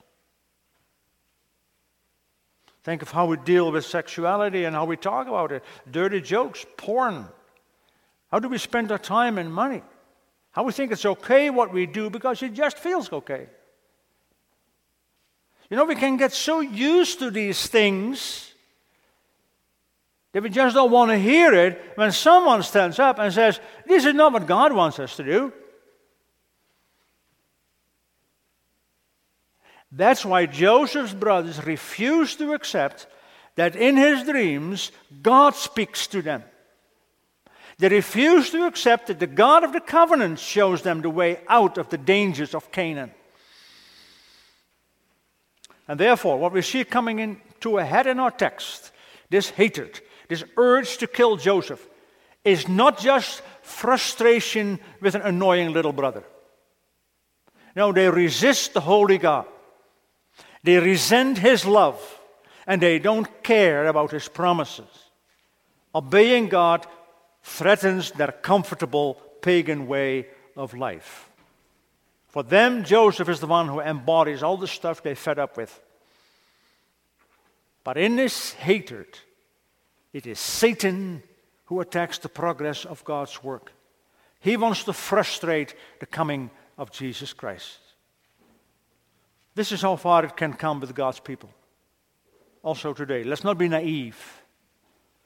Think 2.84 3.02
of 3.02 3.12
how 3.12 3.28
we 3.28 3.38
deal 3.38 3.72
with 3.72 3.86
sexuality 3.86 4.66
and 4.66 4.76
how 4.76 4.84
we 4.84 4.98
talk 4.98 5.30
about 5.30 5.54
it. 5.54 5.64
Dirty 5.90 6.20
jokes, 6.20 6.66
porn. 6.76 7.30
How 8.32 8.40
do 8.40 8.50
we 8.50 8.58
spend 8.58 8.92
our 8.92 9.00
time 9.00 9.38
and 9.38 9.54
money? 9.54 9.82
How 10.52 10.64
we 10.64 10.74
think 10.74 10.92
it's 10.92 11.06
okay 11.06 11.50
what 11.50 11.72
we 11.72 11.86
do 11.86 12.10
because 12.10 12.44
it 12.44 12.52
just 12.52 12.78
feels 12.78 13.14
okay. 13.14 13.48
You 15.70 15.78
know, 15.78 15.86
we 15.86 15.96
can 15.96 16.18
get 16.18 16.32
so 16.32 16.60
used 16.60 17.20
to 17.20 17.32
these 17.32 17.68
things 17.68 18.54
that 20.32 20.44
we 20.44 20.50
just 20.50 20.76
don't 20.76 20.92
want 20.92 21.12
to 21.12 21.18
hear 21.18 21.54
it 21.54 21.82
when 21.96 22.12
someone 22.12 22.62
stands 22.62 23.00
up 23.00 23.20
and 23.20 23.34
says, 23.34 23.60
This 23.88 24.06
is 24.06 24.14
not 24.14 24.34
what 24.34 24.46
God 24.46 24.74
wants 24.74 25.00
us 25.00 25.16
to 25.16 25.24
do. 25.24 25.54
That's 29.92 30.26
why 30.26 30.46
Joseph's 30.46 31.14
brothers 31.14 31.66
refused 31.66 32.40
to 32.40 32.54
accept 32.54 33.08
that 33.56 33.78
in 33.78 33.96
his 33.96 34.24
dreams 34.24 34.92
God 35.22 35.56
speaks 35.56 36.06
to 36.08 36.22
them. 36.22 36.44
They 37.78 37.90
refuse 37.90 38.50
to 38.52 38.68
accept 38.68 39.08
that 39.08 39.20
the 39.20 39.28
God 39.28 39.64
of 39.64 39.74
the 39.74 39.80
covenant 39.80 40.40
shows 40.40 40.82
them 40.82 41.02
the 41.02 41.10
way 41.10 41.40
out 41.48 41.78
of 41.78 41.90
the 41.90 41.98
dangers 41.98 42.54
of 42.54 42.72
Canaan. 42.72 43.12
And 45.88 46.00
therefore, 46.00 46.38
what 46.38 46.54
we 46.54 46.62
see 46.62 46.84
coming 46.84 47.20
into 47.20 47.78
a 47.78 47.86
head 47.86 48.08
in 48.08 48.20
our 48.20 48.32
text, 48.32 48.92
this 49.30 49.50
hatred, 49.50 50.00
this 50.28 50.44
urge 50.58 50.98
to 50.98 51.08
kill 51.08 51.38
Joseph, 51.38 51.86
is 52.44 52.68
not 52.68 53.00
just 53.00 53.42
frustration 53.62 54.80
with 55.02 55.16
an 55.16 55.22
annoying 55.22 55.74
little 55.74 55.94
brother. 55.94 56.24
No, 57.76 57.92
they 57.92 58.10
resist 58.10 58.74
the 58.74 58.82
holy 58.82 59.18
God. 59.18 59.46
They 60.64 60.78
resent 60.78 61.38
his 61.38 61.66
love, 61.66 62.00
and 62.66 62.82
they 62.82 63.00
don't 63.00 63.44
care 63.44 63.86
about 63.88 64.12
his 64.12 64.28
promises. 64.28 64.90
Obeying 65.94 66.48
God 66.48 66.88
threatens 67.44 68.12
their 68.12 68.32
comfortable 68.32 69.22
pagan 69.42 69.88
way 69.88 70.28
of 70.56 70.74
life. 70.74 71.30
For 72.36 72.44
them, 72.44 72.84
Joseph 72.84 73.30
is 73.30 73.40
the 73.40 73.48
one 73.48 73.70
who 73.70 73.80
embodies 73.80 74.44
all 74.44 74.58
the 74.58 74.68
stuff 74.68 75.02
they 75.02 75.16
fed 75.16 75.40
up 75.40 75.56
with. 75.56 75.80
But 77.86 77.96
in 77.96 78.18
this 78.18 78.52
hatred, 78.52 79.08
it 80.12 80.28
is 80.28 80.38
Satan 80.38 81.24
who 81.68 81.80
attacks 81.80 82.18
the 82.18 82.28
progress 82.28 82.84
of 82.84 83.06
God's 83.06 83.42
work. 83.42 83.72
He 84.42 84.58
wants 84.58 84.84
to 84.84 84.92
frustrate 84.92 85.76
the 86.02 86.06
coming 86.06 86.50
of 86.78 86.92
Jesus 86.92 87.32
Christ. 87.32 87.78
This 89.54 89.72
is 89.72 89.82
how 89.82 89.96
far 89.96 90.26
it 90.26 90.36
can 90.36 90.52
come 90.52 90.82
with 90.82 90.94
God's 90.94 91.22
people. 91.22 91.52
Also 92.64 92.92
today, 92.92 93.24
let's 93.24 93.46
not 93.46 93.58
be 93.58 93.70
naive. 93.70 94.44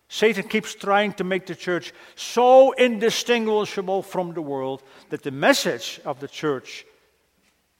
Satan 0.09 0.47
keeps 0.47 0.75
trying 0.75 1.13
to 1.13 1.23
make 1.23 1.47
the 1.47 1.55
church 1.55 1.91
so 2.15 2.71
indistinguishable 2.73 4.03
from 4.03 4.35
the 4.35 4.43
world 4.43 4.83
that 5.09 5.23
the 5.23 5.31
message 5.31 5.99
of 6.05 6.19
the 6.19 6.27
church 6.27 6.85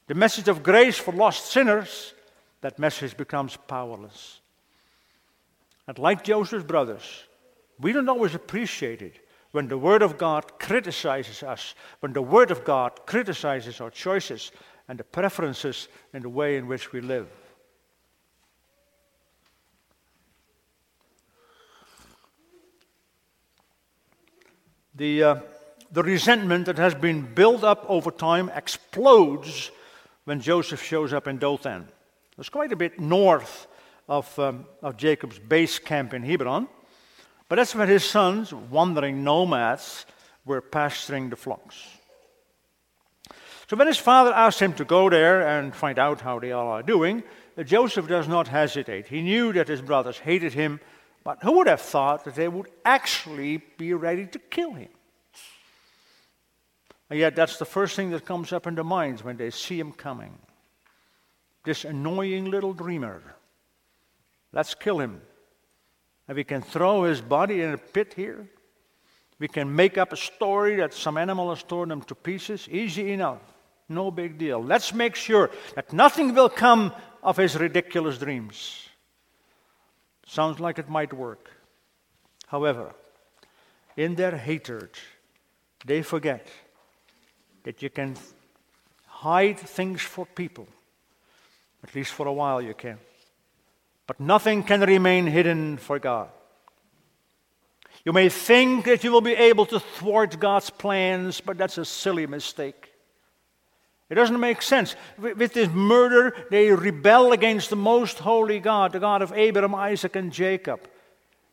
the 0.10 0.16
message 0.16 0.48
of 0.48 0.64
grace 0.64 0.98
for 0.98 1.14
lost 1.14 1.52
sinners 1.52 2.16
that 2.62 2.80
message 2.80 3.16
becomes 3.16 3.56
powerless. 3.68 4.42
And 5.88 6.00
like 6.00 6.24
Joseph's 6.24 6.66
brothers, 6.66 7.26
we 7.80 7.94
don't 7.94 8.10
always 8.10 8.34
appreciate 8.34 9.04
it 9.04 9.24
when 9.52 9.68
the 9.68 9.78
Word 9.78 10.02
of 10.02 10.18
God 10.18 10.58
criticizes 10.58 11.44
us, 11.44 11.76
when 12.00 12.14
the 12.14 12.24
Word 12.24 12.50
of 12.50 12.66
God 12.66 13.06
criticizes 13.06 13.80
our 13.80 13.92
choices 13.92 14.52
and 14.88 14.98
the 14.98 15.04
preferences 15.04 15.88
and 16.12 16.24
the 16.24 16.30
way 16.30 16.58
in 16.58 16.66
which 16.66 16.92
we 16.92 17.02
live. 17.02 17.28
The, 24.96 25.24
uh, 25.24 25.36
the 25.92 26.02
resentment 26.02 26.66
that 26.66 26.80
has 26.80 26.96
been 26.96 27.32
built 27.36 27.64
up 27.64 27.86
over 27.88 28.10
time 28.10 28.50
explodes 28.56 29.70
when 30.30 30.40
Joseph 30.40 30.84
shows 30.84 31.12
up 31.12 31.28
in 31.28 31.40
Dothan. 31.40 31.88
It's 32.38 32.50
quite 32.50 32.72
a 32.72 32.76
bit 32.76 33.00
north 33.00 33.66
of, 34.08 34.38
um, 34.38 34.68
of 34.84 34.96
Jacob's 34.96 35.40
base 35.40 35.80
camp 35.80 36.14
in 36.14 36.22
Hebron, 36.22 36.68
but 37.48 37.56
that's 37.56 37.74
where 37.74 37.88
his 37.88 38.04
sons, 38.04 38.54
wandering 38.54 39.24
nomads, 39.24 40.06
were 40.46 40.62
pasturing 40.62 41.32
the 41.32 41.36
flocks. 41.36 41.84
So 43.68 43.76
when 43.76 43.88
his 43.88 43.98
father 43.98 44.32
asked 44.32 44.60
him 44.60 44.74
to 44.74 44.86
go 44.86 45.10
there 45.10 45.48
and 45.48 45.74
find 45.76 45.98
out 45.98 46.22
how 46.22 46.38
they 46.38 46.52
all 46.52 46.68
are 46.68 46.84
doing, 46.84 47.24
Joseph 47.66 48.08
does 48.08 48.28
not 48.28 48.48
hesitate. 48.48 49.08
He 49.08 49.24
knew 49.24 49.52
that 49.54 49.68
his 49.68 49.82
brothers 49.82 50.20
hated 50.20 50.54
him 50.54 50.80
but 51.24 51.40
who 51.42 51.54
would 51.58 51.68
have 51.68 51.82
thought 51.82 52.24
that 52.26 52.36
they 52.36 52.48
would 52.48 52.70
actually 52.86 53.64
be 53.78 53.94
ready 53.94 54.28
to 54.28 54.40
kill 54.40 54.74
him? 54.74 54.90
And 57.10 57.18
yet, 57.20 57.36
that's 57.36 57.58
the 57.58 57.66
first 57.66 57.96
thing 57.96 58.12
that 58.12 58.26
comes 58.26 58.54
up 58.54 58.68
in 58.68 58.76
their 58.76 58.84
minds 58.84 59.24
when 59.24 59.38
they 59.38 59.50
see 59.50 59.80
him 59.80 59.92
coming. 59.92 60.38
This 61.64 61.84
annoying 61.86 62.46
little 62.46 62.74
dreamer. 62.74 63.22
Let's 64.54 64.76
kill 64.76 65.00
him. 65.00 65.22
And 66.28 66.36
we 66.36 66.44
can 66.44 66.62
throw 66.62 67.04
his 67.04 67.22
body 67.22 67.62
in 67.62 67.74
a 67.74 67.78
pit 67.78 68.14
here. 68.16 68.48
We 69.40 69.48
can 69.48 69.74
make 69.76 69.98
up 69.98 70.14
a 70.14 70.18
story 70.18 70.76
that 70.76 70.94
some 70.94 71.18
animal 71.18 71.50
has 71.50 71.64
torn 71.64 71.92
him 71.92 72.02
to 72.04 72.16
pieces. 72.16 72.68
Easy 72.70 73.12
enough. 73.12 73.40
No 73.88 74.12
big 74.12 74.38
deal. 74.38 74.64
Let's 74.64 74.94
make 74.94 75.16
sure 75.16 75.50
that 75.76 75.92
nothing 75.92 76.36
will 76.36 76.50
come 76.50 76.94
of 77.24 77.38
his 77.38 77.56
ridiculous 77.56 78.20
dreams. 78.20 78.88
Sounds 80.28 80.60
like 80.60 80.78
it 80.78 80.90
might 80.90 81.12
work. 81.12 81.50
However, 82.48 82.94
in 83.98 84.14
their 84.16 84.38
hatred, 84.38 84.92
they 85.86 86.04
forget 86.04 86.48
that 87.70 87.84
you 87.84 87.90
can 87.92 88.18
hide 89.06 89.60
things 89.60 90.02
for 90.02 90.26
people. 90.26 90.68
At 91.84 91.94
least 91.94 92.12
for 92.12 92.26
a 92.26 92.34
while 92.34 92.60
you 92.64 92.74
can. 92.74 92.98
But 94.08 94.20
nothing 94.20 94.64
can 94.64 94.82
remain 94.82 95.28
hidden 95.28 95.78
for 95.78 96.00
God. 96.00 96.30
You 98.04 98.12
may 98.12 98.28
think 98.28 98.86
that 98.86 99.04
you 99.04 99.12
will 99.12 99.22
be 99.22 99.36
able 99.36 99.68
to 99.68 99.80
thwart 99.80 100.40
God's 100.40 100.72
plans, 100.72 101.42
but 101.42 101.60
that's 101.60 101.78
a 101.78 101.86
silly 101.86 102.26
mistake. 102.26 102.92
It 104.10 104.16
doesn't 104.16 104.40
make 104.40 104.64
sense. 104.64 104.96
With 105.20 105.54
this 105.54 105.70
murder, 105.70 106.36
they 106.50 106.72
rebel 106.72 107.34
against 107.34 107.70
the 107.70 107.76
most 107.76 108.18
holy 108.18 108.60
God, 108.60 108.94
the 108.94 109.00
God 109.00 109.22
of 109.22 109.32
Abraham, 109.34 109.76
Isaac, 109.76 110.16
and 110.16 110.34
Jacob. 110.34 110.90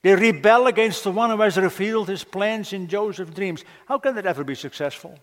They 0.00 0.14
rebel 0.14 0.66
against 0.66 1.04
the 1.04 1.12
one 1.12 1.28
who 1.28 1.42
has 1.42 1.58
revealed 1.58 2.08
his 2.08 2.24
plans 2.24 2.72
in 2.72 2.88
Joseph's 2.88 3.34
dreams. 3.34 3.66
How 3.84 3.98
can 3.98 4.14
that 4.14 4.24
ever 4.24 4.44
be 4.44 4.54
successful? 4.54 5.18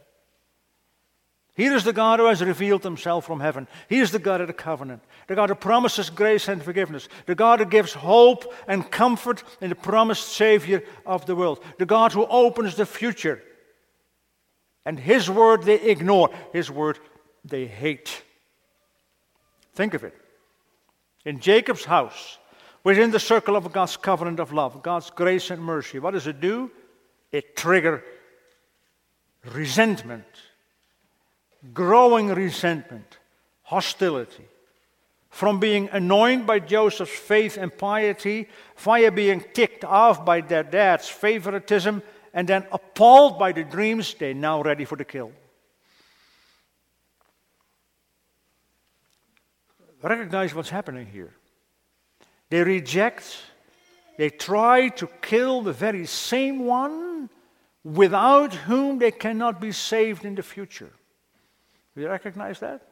Here 1.55 1.75
is 1.75 1.83
the 1.83 1.93
God 1.93 2.19
who 2.19 2.25
has 2.25 2.41
revealed 2.41 2.83
himself 2.83 3.25
from 3.25 3.39
heaven. 3.39 3.67
He 3.87 3.99
is 3.99 4.11
the 4.11 4.19
God 4.19 4.41
of 4.41 4.47
the 4.47 4.53
covenant, 4.53 5.03
the 5.27 5.35
God 5.35 5.49
who 5.49 5.55
promises 5.55 6.09
grace 6.09 6.47
and 6.47 6.63
forgiveness, 6.63 7.07
the 7.27 7.35
God 7.35 7.59
who 7.59 7.65
gives 7.65 7.93
hope 7.93 8.51
and 8.67 8.89
comfort 8.89 9.43
in 9.61 9.69
the 9.69 9.75
promised 9.75 10.29
Savior 10.29 10.83
of 11.05 11.25
the 11.25 11.35
world, 11.35 11.63
the 11.77 11.85
God 11.85 12.11
who 12.11 12.25
opens 12.25 12.75
the 12.75 12.87
future. 12.87 13.41
And 14.85 14.99
His 14.99 15.29
word 15.29 15.63
they 15.63 15.79
ignore, 15.79 16.31
His 16.53 16.71
word 16.71 16.97
they 17.45 17.67
hate. 17.67 18.23
Think 19.73 19.93
of 19.93 20.03
it. 20.03 20.15
In 21.25 21.39
Jacob's 21.39 21.85
house, 21.85 22.39
within 22.83 23.11
the 23.11 23.19
circle 23.19 23.55
of 23.55 23.71
God's 23.71 23.95
covenant 23.95 24.39
of 24.39 24.53
love, 24.53 24.81
God's 24.81 25.11
grace 25.11 25.51
and 25.51 25.61
mercy, 25.61 25.99
what 25.99 26.11
does 26.11 26.27
it 26.27 26.41
do? 26.41 26.71
It 27.31 27.55
triggers 27.55 28.01
resentment, 29.51 30.25
growing 31.71 32.29
resentment, 32.29 33.17
hostility. 33.63 34.45
From 35.29 35.59
being 35.59 35.89
annoyed 35.91 36.45
by 36.45 36.59
Joseph's 36.59 37.17
faith 37.17 37.57
and 37.57 37.75
piety, 37.75 38.47
via 38.77 39.11
being 39.11 39.43
ticked 39.53 39.83
off 39.83 40.23
by 40.23 40.41
their 40.41 40.63
dad's 40.63 41.07
favoritism, 41.07 42.03
and 42.33 42.47
then 42.47 42.65
appalled 42.71 43.39
by 43.39 43.51
the 43.51 43.63
dreams, 43.63 44.13
they're 44.13 44.33
now 44.33 44.61
ready 44.61 44.85
for 44.85 44.95
the 44.95 45.05
kill. 45.05 45.31
recognize 50.03 50.53
what's 50.53 50.69
happening 50.69 51.07
here. 51.07 51.33
They 52.49 52.61
reject, 52.63 53.37
they 54.17 54.29
try 54.29 54.89
to 54.89 55.07
kill 55.21 55.61
the 55.61 55.73
very 55.73 56.05
same 56.05 56.65
one 56.65 57.29
without 57.83 58.53
whom 58.53 58.99
they 58.99 59.11
cannot 59.11 59.59
be 59.59 59.71
saved 59.71 60.25
in 60.25 60.35
the 60.35 60.43
future. 60.43 60.91
You 61.95 62.07
recognize 62.09 62.59
that? 62.59 62.87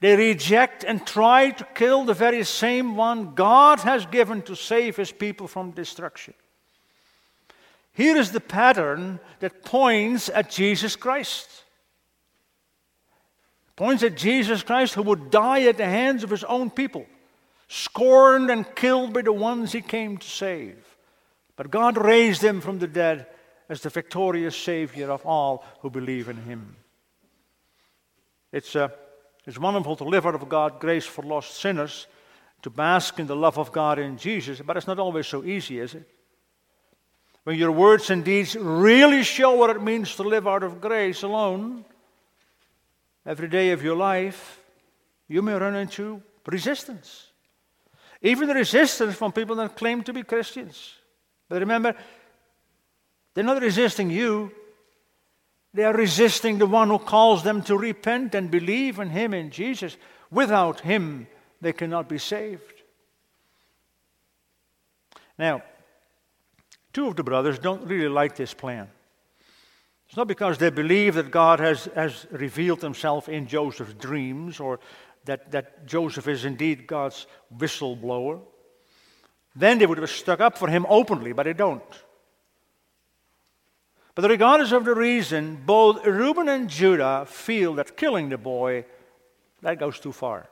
They 0.00 0.16
reject 0.16 0.84
and 0.84 1.06
try 1.06 1.50
to 1.50 1.64
kill 1.74 2.04
the 2.04 2.14
very 2.14 2.44
same 2.44 2.96
one 2.96 3.34
God 3.34 3.80
has 3.80 4.06
given 4.06 4.42
to 4.42 4.54
save 4.54 4.96
his 4.96 5.12
people 5.12 5.48
from 5.48 5.70
destruction. 5.70 6.34
Here 7.92 8.16
is 8.16 8.30
the 8.30 8.40
pattern 8.40 9.18
that 9.40 9.64
points 9.64 10.28
at 10.28 10.50
Jesus 10.50 10.94
Christ 10.94 11.64
points 13.78 14.02
at 14.02 14.16
Jesus 14.16 14.64
Christ 14.64 14.94
who 14.94 15.04
would 15.04 15.30
die 15.30 15.62
at 15.62 15.76
the 15.76 15.84
hands 15.84 16.24
of 16.24 16.30
his 16.30 16.42
own 16.42 16.68
people, 16.68 17.06
scorned 17.68 18.50
and 18.50 18.74
killed 18.74 19.12
by 19.12 19.22
the 19.22 19.32
ones 19.32 19.70
he 19.70 19.80
came 19.80 20.18
to 20.18 20.28
save. 20.28 20.84
But 21.54 21.70
God 21.70 21.96
raised 21.96 22.42
him 22.42 22.60
from 22.60 22.80
the 22.80 22.88
dead 22.88 23.28
as 23.68 23.80
the 23.80 23.88
victorious 23.88 24.56
Savior 24.56 25.12
of 25.12 25.24
all 25.24 25.64
who 25.80 25.90
believe 25.90 26.28
in 26.28 26.38
him. 26.38 26.74
It's, 28.52 28.74
uh, 28.74 28.88
it's 29.46 29.58
wonderful 29.58 29.96
to 29.96 30.04
live 30.04 30.26
out 30.26 30.34
of 30.34 30.48
God's 30.48 30.76
grace 30.78 31.06
for 31.06 31.22
lost 31.22 31.56
sinners, 31.56 32.06
to 32.62 32.70
bask 32.70 33.18
in 33.18 33.26
the 33.26 33.36
love 33.36 33.58
of 33.58 33.72
God 33.72 33.98
in 33.98 34.16
Jesus, 34.16 34.60
but 34.60 34.76
it's 34.76 34.86
not 34.86 34.98
always 34.98 35.26
so 35.26 35.44
easy, 35.44 35.78
is 35.78 35.94
it? 35.94 36.08
When 37.44 37.56
your 37.56 37.72
words 37.72 38.10
and 38.10 38.24
deeds 38.24 38.56
really 38.56 39.22
show 39.22 39.54
what 39.54 39.70
it 39.70 39.82
means 39.82 40.16
to 40.16 40.22
live 40.22 40.46
out 40.46 40.62
of 40.62 40.80
grace 40.80 41.22
alone, 41.22 41.84
every 43.24 43.48
day 43.48 43.70
of 43.70 43.82
your 43.82 43.96
life, 43.96 44.60
you 45.28 45.42
may 45.42 45.54
run 45.54 45.76
into 45.76 46.22
resistance. 46.46 47.28
Even 48.20 48.48
resistance 48.48 49.14
from 49.14 49.32
people 49.32 49.56
that 49.56 49.76
claim 49.76 50.02
to 50.02 50.12
be 50.12 50.22
Christians. 50.22 50.94
But 51.48 51.60
remember, 51.60 51.94
they're 53.34 53.44
not 53.44 53.62
resisting 53.62 54.10
you, 54.10 54.50
they 55.78 55.84
are 55.84 55.94
resisting 55.94 56.58
the 56.58 56.66
one 56.66 56.88
who 56.88 56.98
calls 56.98 57.44
them 57.44 57.62
to 57.62 57.78
repent 57.78 58.34
and 58.34 58.50
believe 58.50 58.98
in 58.98 59.10
Him, 59.10 59.32
in 59.32 59.48
Jesus. 59.48 59.96
Without 60.28 60.80
Him, 60.80 61.28
they 61.60 61.72
cannot 61.72 62.08
be 62.08 62.18
saved. 62.18 62.82
Now, 65.38 65.62
two 66.92 67.06
of 67.06 67.14
the 67.14 67.22
brothers 67.22 67.60
don't 67.60 67.86
really 67.86 68.08
like 68.08 68.34
this 68.34 68.54
plan. 68.54 68.88
It's 70.08 70.16
not 70.16 70.26
because 70.26 70.58
they 70.58 70.70
believe 70.70 71.14
that 71.14 71.30
God 71.30 71.60
has, 71.60 71.84
has 71.94 72.26
revealed 72.32 72.82
himself 72.82 73.28
in 73.28 73.46
Joseph's 73.46 73.94
dreams 73.94 74.58
or 74.58 74.80
that, 75.26 75.52
that 75.52 75.86
Joseph 75.86 76.26
is 76.26 76.44
indeed 76.44 76.88
God's 76.88 77.28
whistleblower. 77.56 78.40
Then 79.54 79.78
they 79.78 79.86
would 79.86 79.98
have 79.98 80.10
stuck 80.10 80.40
up 80.40 80.58
for 80.58 80.68
him 80.68 80.86
openly, 80.88 81.32
but 81.32 81.44
they 81.44 81.52
don't. 81.52 81.84
But 84.18 84.30
regardless 84.30 84.72
of 84.72 84.84
the 84.84 84.96
reason, 84.96 85.62
both 85.64 86.04
Reuben 86.04 86.48
and 86.48 86.68
Judah 86.68 87.24
feel 87.24 87.74
that 87.74 87.96
killing 87.96 88.30
the 88.30 88.36
boy, 88.36 88.84
that 89.62 89.78
goes 89.78 90.00
too 90.00 90.10
far. 90.10 90.48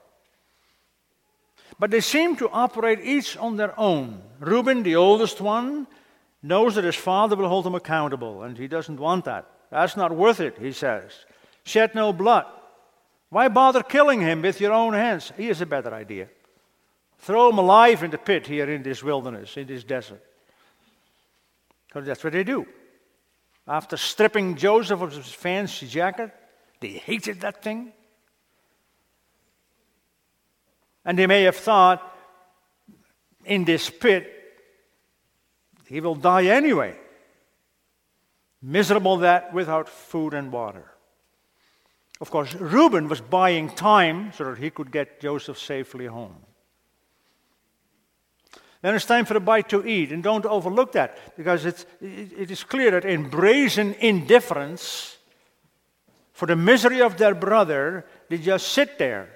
But 1.76 1.90
they 1.90 2.00
seem 2.00 2.36
to 2.36 2.48
operate 2.48 3.00
each 3.02 3.36
on 3.36 3.56
their 3.56 3.76
own. 3.76 4.22
Reuben, 4.38 4.84
the 4.84 4.94
oldest 4.94 5.40
one, 5.40 5.88
knows 6.44 6.76
that 6.76 6.84
his 6.84 6.94
father 6.94 7.34
will 7.34 7.48
hold 7.48 7.66
him 7.66 7.74
accountable, 7.74 8.44
and 8.44 8.56
he 8.56 8.68
doesn't 8.68 9.00
want 9.00 9.24
that. 9.24 9.50
That's 9.72 9.96
not 9.96 10.14
worth 10.14 10.38
it, 10.38 10.58
he 10.60 10.70
says. 10.70 11.10
Shed 11.64 11.92
no 11.92 12.12
blood. 12.12 12.46
Why 13.30 13.48
bother 13.48 13.82
killing 13.82 14.20
him 14.20 14.42
with 14.42 14.60
your 14.60 14.74
own 14.74 14.92
hands? 14.92 15.32
Here's 15.36 15.60
a 15.60 15.66
better 15.66 15.92
idea. 15.92 16.28
Throw 17.18 17.50
him 17.50 17.58
alive 17.58 18.04
in 18.04 18.12
the 18.12 18.18
pit 18.18 18.46
here 18.46 18.70
in 18.70 18.84
this 18.84 19.02
wilderness, 19.02 19.56
in 19.56 19.66
this 19.66 19.82
desert. 19.82 20.22
Because 21.88 22.06
that's 22.06 22.22
what 22.22 22.32
they 22.32 22.44
do. 22.44 22.64
After 23.68 23.96
stripping 23.96 24.56
Joseph 24.56 25.00
of 25.00 25.12
his 25.12 25.26
fancy 25.26 25.88
jacket, 25.88 26.30
they 26.80 26.88
hated 26.88 27.40
that 27.40 27.62
thing. 27.62 27.92
And 31.04 31.18
they 31.18 31.26
may 31.26 31.42
have 31.42 31.56
thought, 31.56 32.02
in 33.44 33.64
this 33.64 33.90
pit, 33.90 34.32
he 35.86 36.00
will 36.00 36.14
die 36.16 36.46
anyway. 36.46 36.96
Miserable 38.62 39.18
that 39.18 39.52
without 39.52 39.88
food 39.88 40.34
and 40.34 40.50
water. 40.50 40.90
Of 42.20 42.30
course, 42.30 42.54
Reuben 42.54 43.08
was 43.08 43.20
buying 43.20 43.70
time 43.70 44.32
so 44.32 44.44
that 44.44 44.58
he 44.58 44.70
could 44.70 44.90
get 44.90 45.20
Joseph 45.20 45.58
safely 45.58 46.06
home. 46.06 46.36
Then 48.82 48.94
it's 48.94 49.04
time 49.04 49.24
for 49.24 49.34
the 49.34 49.40
bite 49.40 49.68
to 49.70 49.86
eat, 49.86 50.12
and 50.12 50.22
don't 50.22 50.46
overlook 50.46 50.92
that 50.92 51.36
because 51.36 51.64
it's, 51.64 51.86
it 52.00 52.50
is 52.50 52.62
clear 52.62 52.90
that 52.92 53.04
in 53.04 53.28
brazen 53.28 53.94
indifference 53.94 55.16
for 56.32 56.46
the 56.46 56.56
misery 56.56 57.00
of 57.00 57.16
their 57.16 57.34
brother, 57.34 58.04
they 58.28 58.38
just 58.38 58.68
sit 58.68 58.98
there 58.98 59.30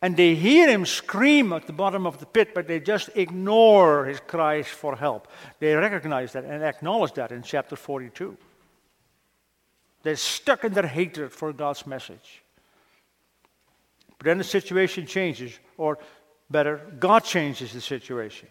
and 0.00 0.16
they 0.16 0.34
hear 0.36 0.68
him 0.68 0.86
scream 0.86 1.52
at 1.52 1.66
the 1.66 1.72
bottom 1.72 2.06
of 2.06 2.18
the 2.18 2.26
pit, 2.26 2.54
but 2.54 2.68
they 2.68 2.78
just 2.78 3.10
ignore 3.16 4.04
his 4.04 4.20
cries 4.20 4.68
for 4.68 4.94
help. 4.94 5.26
They 5.58 5.74
recognize 5.74 6.32
that 6.32 6.44
and 6.44 6.62
acknowledge 6.62 7.14
that 7.14 7.32
in 7.32 7.42
chapter 7.42 7.74
42. 7.74 8.36
They're 10.04 10.14
stuck 10.14 10.64
in 10.64 10.72
their 10.72 10.86
hatred 10.86 11.32
for 11.32 11.52
God's 11.52 11.86
message. 11.86 12.42
But 14.16 14.26
then 14.26 14.38
the 14.38 14.44
situation 14.44 15.06
changes, 15.06 15.58
or 15.76 15.98
better, 16.48 16.80
God 16.98 17.24
changes 17.24 17.72
the 17.72 17.80
situation. 17.80 18.48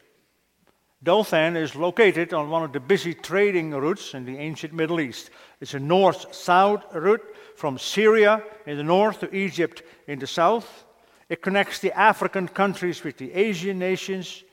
Dothan 1.04 1.56
is 1.56 1.76
located 1.76 2.34
on 2.34 2.50
one 2.50 2.64
of 2.64 2.74
the 2.74 2.80
busy 2.80 3.14
trading 3.14 3.72
routes 3.72 4.14
in 4.14 4.26
the 4.26 4.38
ancient 4.38 4.74
Middle 4.74 5.00
East. 5.00 5.30
It's 5.62 5.76
a 5.76 5.80
north 5.80 6.34
south 6.34 6.84
route 6.94 7.24
from 7.56 7.78
Syria 7.78 8.44
in 8.66 8.78
the 8.78 8.84
north 8.84 9.20
to 9.20 9.36
Egypt 9.36 9.84
in 10.08 10.20
the 10.20 10.28
south. 10.28 10.86
It 11.30 11.42
connects 11.42 11.80
the 11.80 11.98
African 11.98 12.48
countries 12.48 13.04
with 13.04 13.18
the 13.18 13.34
Asian 13.34 13.78
nations. 13.78 14.44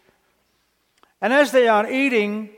And 1.20 1.32
as 1.32 1.50
they 1.50 1.68
are 1.68 1.90
eating, 1.90 2.50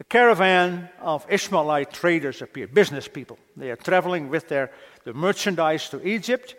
a 0.00 0.04
caravan 0.04 0.88
of 1.00 1.26
Ishmaelite 1.28 1.92
traders 1.92 2.42
appear, 2.42 2.66
business 2.66 3.06
people. 3.06 3.38
They 3.56 3.70
are 3.70 3.76
traveling 3.76 4.28
with 4.28 4.48
their 4.48 4.70
the 5.04 5.14
merchandise 5.14 5.88
to 5.90 6.06
Egypt. 6.06 6.56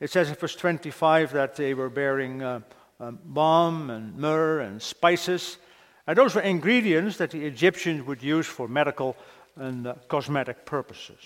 It 0.00 0.10
says 0.10 0.28
in 0.28 0.34
verse 0.34 0.56
25 0.56 1.32
that 1.32 1.56
they 1.56 1.74
were 1.74 1.90
bearing 1.90 2.42
uh, 2.42 2.60
um, 2.98 3.18
balm 3.24 3.90
and 3.90 4.16
myrrh 4.16 4.60
and 4.60 4.80
spices. 4.80 5.58
And 6.06 6.18
those 6.18 6.34
were 6.34 6.40
ingredients 6.40 7.16
that 7.18 7.30
the 7.30 7.44
Egyptians 7.44 8.06
would 8.06 8.22
use 8.22 8.46
for 8.46 8.68
medical 8.68 9.16
and 9.56 9.86
uh, 9.86 9.94
cosmetic 10.08 10.64
purposes. 10.64 11.20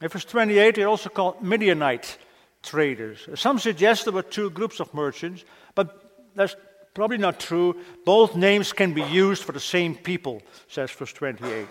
In 0.00 0.08
verse 0.08 0.24
28, 0.24 0.74
they're 0.74 0.88
also 0.88 1.08
called 1.08 1.42
Midianite 1.42 2.18
traders. 2.62 3.28
Some 3.34 3.58
suggest 3.58 4.04
there 4.04 4.12
were 4.12 4.22
two 4.22 4.50
groups 4.50 4.80
of 4.80 4.92
merchants, 4.92 5.44
but 5.74 6.28
that's 6.34 6.56
probably 6.92 7.18
not 7.18 7.40
true. 7.40 7.76
Both 8.04 8.36
names 8.36 8.72
can 8.72 8.92
be 8.92 9.02
used 9.02 9.42
for 9.42 9.52
the 9.52 9.60
same 9.60 9.94
people, 9.94 10.42
says 10.68 10.90
verse 10.90 11.12
28. 11.12 11.66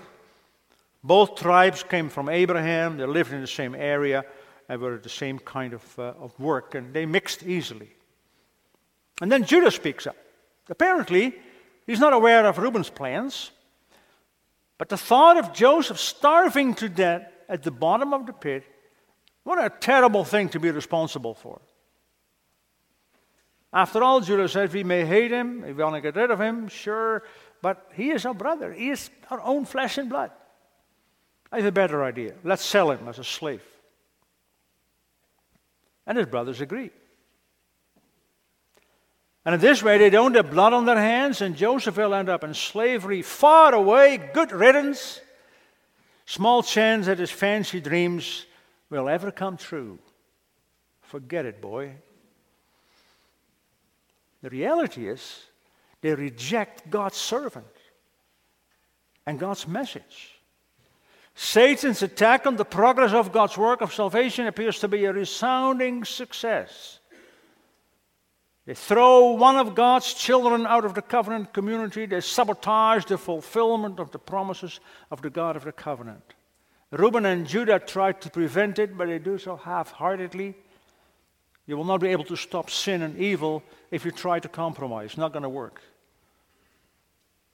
Both 1.03 1.35
tribes 1.35 1.83
came 1.83 2.09
from 2.09 2.29
Abraham, 2.29 2.97
they 2.97 3.05
lived 3.05 3.33
in 3.33 3.41
the 3.41 3.47
same 3.47 3.75
area, 3.75 4.23
and 4.69 4.81
were 4.81 4.97
the 4.97 5.09
same 5.09 5.37
kind 5.37 5.73
of, 5.73 5.99
uh, 5.99 6.13
of 6.19 6.39
work, 6.39 6.75
and 6.75 6.93
they 6.93 7.05
mixed 7.05 7.43
easily. 7.43 7.89
And 9.21 9.31
then 9.31 9.43
Judah 9.43 9.71
speaks 9.71 10.07
up. 10.07 10.15
Apparently, 10.69 11.35
he's 11.85 11.99
not 11.99 12.13
aware 12.13 12.45
of 12.45 12.57
Reuben's 12.57 12.89
plans, 12.89 13.51
but 14.77 14.89
the 14.89 14.97
thought 14.97 15.37
of 15.37 15.53
Joseph 15.53 15.99
starving 15.99 16.73
to 16.75 16.89
death 16.89 17.27
at 17.49 17.63
the 17.63 17.71
bottom 17.71 18.13
of 18.13 18.25
the 18.25 18.33
pit 18.33 18.63
what 19.43 19.63
a 19.63 19.69
terrible 19.69 20.23
thing 20.23 20.49
to 20.49 20.59
be 20.59 20.71
responsible 20.71 21.33
for. 21.33 21.59
After 23.73 24.03
all, 24.03 24.21
Judah 24.21 24.47
said, 24.47 24.71
we 24.71 24.83
may 24.83 25.05
hate 25.05 25.31
him, 25.31 25.63
if 25.63 25.75
we 25.75 25.83
want 25.83 25.95
to 25.95 26.01
get 26.01 26.15
rid 26.15 26.31
of 26.31 26.39
him, 26.39 26.67
sure, 26.67 27.23
but 27.61 27.91
he 27.95 28.11
is 28.11 28.25
our 28.25 28.33
brother. 28.33 28.71
He 28.71 28.89
is 28.89 29.09
our 29.29 29.41
own 29.41 29.65
flesh 29.65 29.97
and 29.97 30.09
blood. 30.09 30.31
I 31.51 31.57
have 31.57 31.65
a 31.65 31.71
better 31.71 32.03
idea. 32.03 32.35
Let's 32.43 32.63
sell 32.63 32.91
him 32.91 33.07
as 33.07 33.19
a 33.19 33.23
slave. 33.23 33.63
And 36.05 36.17
his 36.17 36.27
brothers 36.27 36.61
agree. 36.61 36.91
And 39.45 39.55
in 39.55 39.61
this 39.61 39.83
way, 39.83 39.97
they 39.97 40.09
don't 40.09 40.35
have 40.35 40.51
blood 40.51 40.73
on 40.73 40.85
their 40.85 40.97
hands, 40.97 41.41
and 41.41 41.55
Joseph 41.55 41.97
will 41.97 42.13
end 42.13 42.29
up 42.29 42.43
in 42.43 42.53
slavery 42.53 43.21
far 43.21 43.73
away, 43.73 44.17
good 44.33 44.51
riddance. 44.51 45.19
Small 46.25 46.63
chance 46.63 47.07
that 47.07 47.19
his 47.19 47.31
fancy 47.31 47.81
dreams 47.81 48.45
will 48.89 49.09
ever 49.09 49.31
come 49.31 49.57
true. 49.57 49.99
Forget 51.01 51.45
it, 51.45 51.61
boy. 51.61 51.91
The 54.41 54.49
reality 54.49 55.09
is, 55.09 55.43
they 56.01 56.13
reject 56.15 56.89
God's 56.89 57.17
servant 57.17 57.65
and 59.25 59.39
God's 59.39 59.67
message. 59.67 60.39
Satan's 61.35 62.01
attack 62.01 62.45
on 62.45 62.57
the 62.57 62.65
progress 62.65 63.11
of 63.11 63.31
God's 63.31 63.57
work 63.57 63.81
of 63.81 63.93
salvation 63.93 64.47
appears 64.47 64.79
to 64.79 64.87
be 64.87 65.05
a 65.05 65.13
resounding 65.13 66.03
success. 66.03 66.99
They 68.65 68.73
throw 68.73 69.31
one 69.31 69.57
of 69.57 69.75
God's 69.75 70.13
children 70.13 70.65
out 70.65 70.85
of 70.85 70.93
the 70.93 71.01
covenant 71.01 71.53
community. 71.53 72.05
They 72.05 72.21
sabotage 72.21 73.05
the 73.05 73.17
fulfillment 73.17 73.99
of 73.99 74.11
the 74.11 74.19
promises 74.19 74.79
of 75.11 75.21
the 75.21 75.29
God 75.29 75.57
of 75.57 75.65
the 75.65 75.73
covenant. 75.73 76.33
Reuben 76.91 77.25
and 77.25 77.45
Judah 77.45 77.79
tried 77.79 78.21
to 78.21 78.29
prevent 78.29 78.79
it, 78.79 78.97
but 78.97 79.07
they 79.07 79.19
do 79.19 79.37
so 79.37 79.57
half 79.57 79.91
heartedly. 79.91 80.55
You 81.65 81.75
will 81.75 81.85
not 81.85 82.01
be 82.01 82.09
able 82.09 82.23
to 82.25 82.35
stop 82.35 82.69
sin 82.69 83.01
and 83.01 83.17
evil 83.17 83.63
if 83.91 84.05
you 84.05 84.11
try 84.11 84.39
to 84.39 84.47
compromise. 84.47 85.17
Not 85.17 85.33
going 85.33 85.43
to 85.43 85.49
work. 85.49 85.81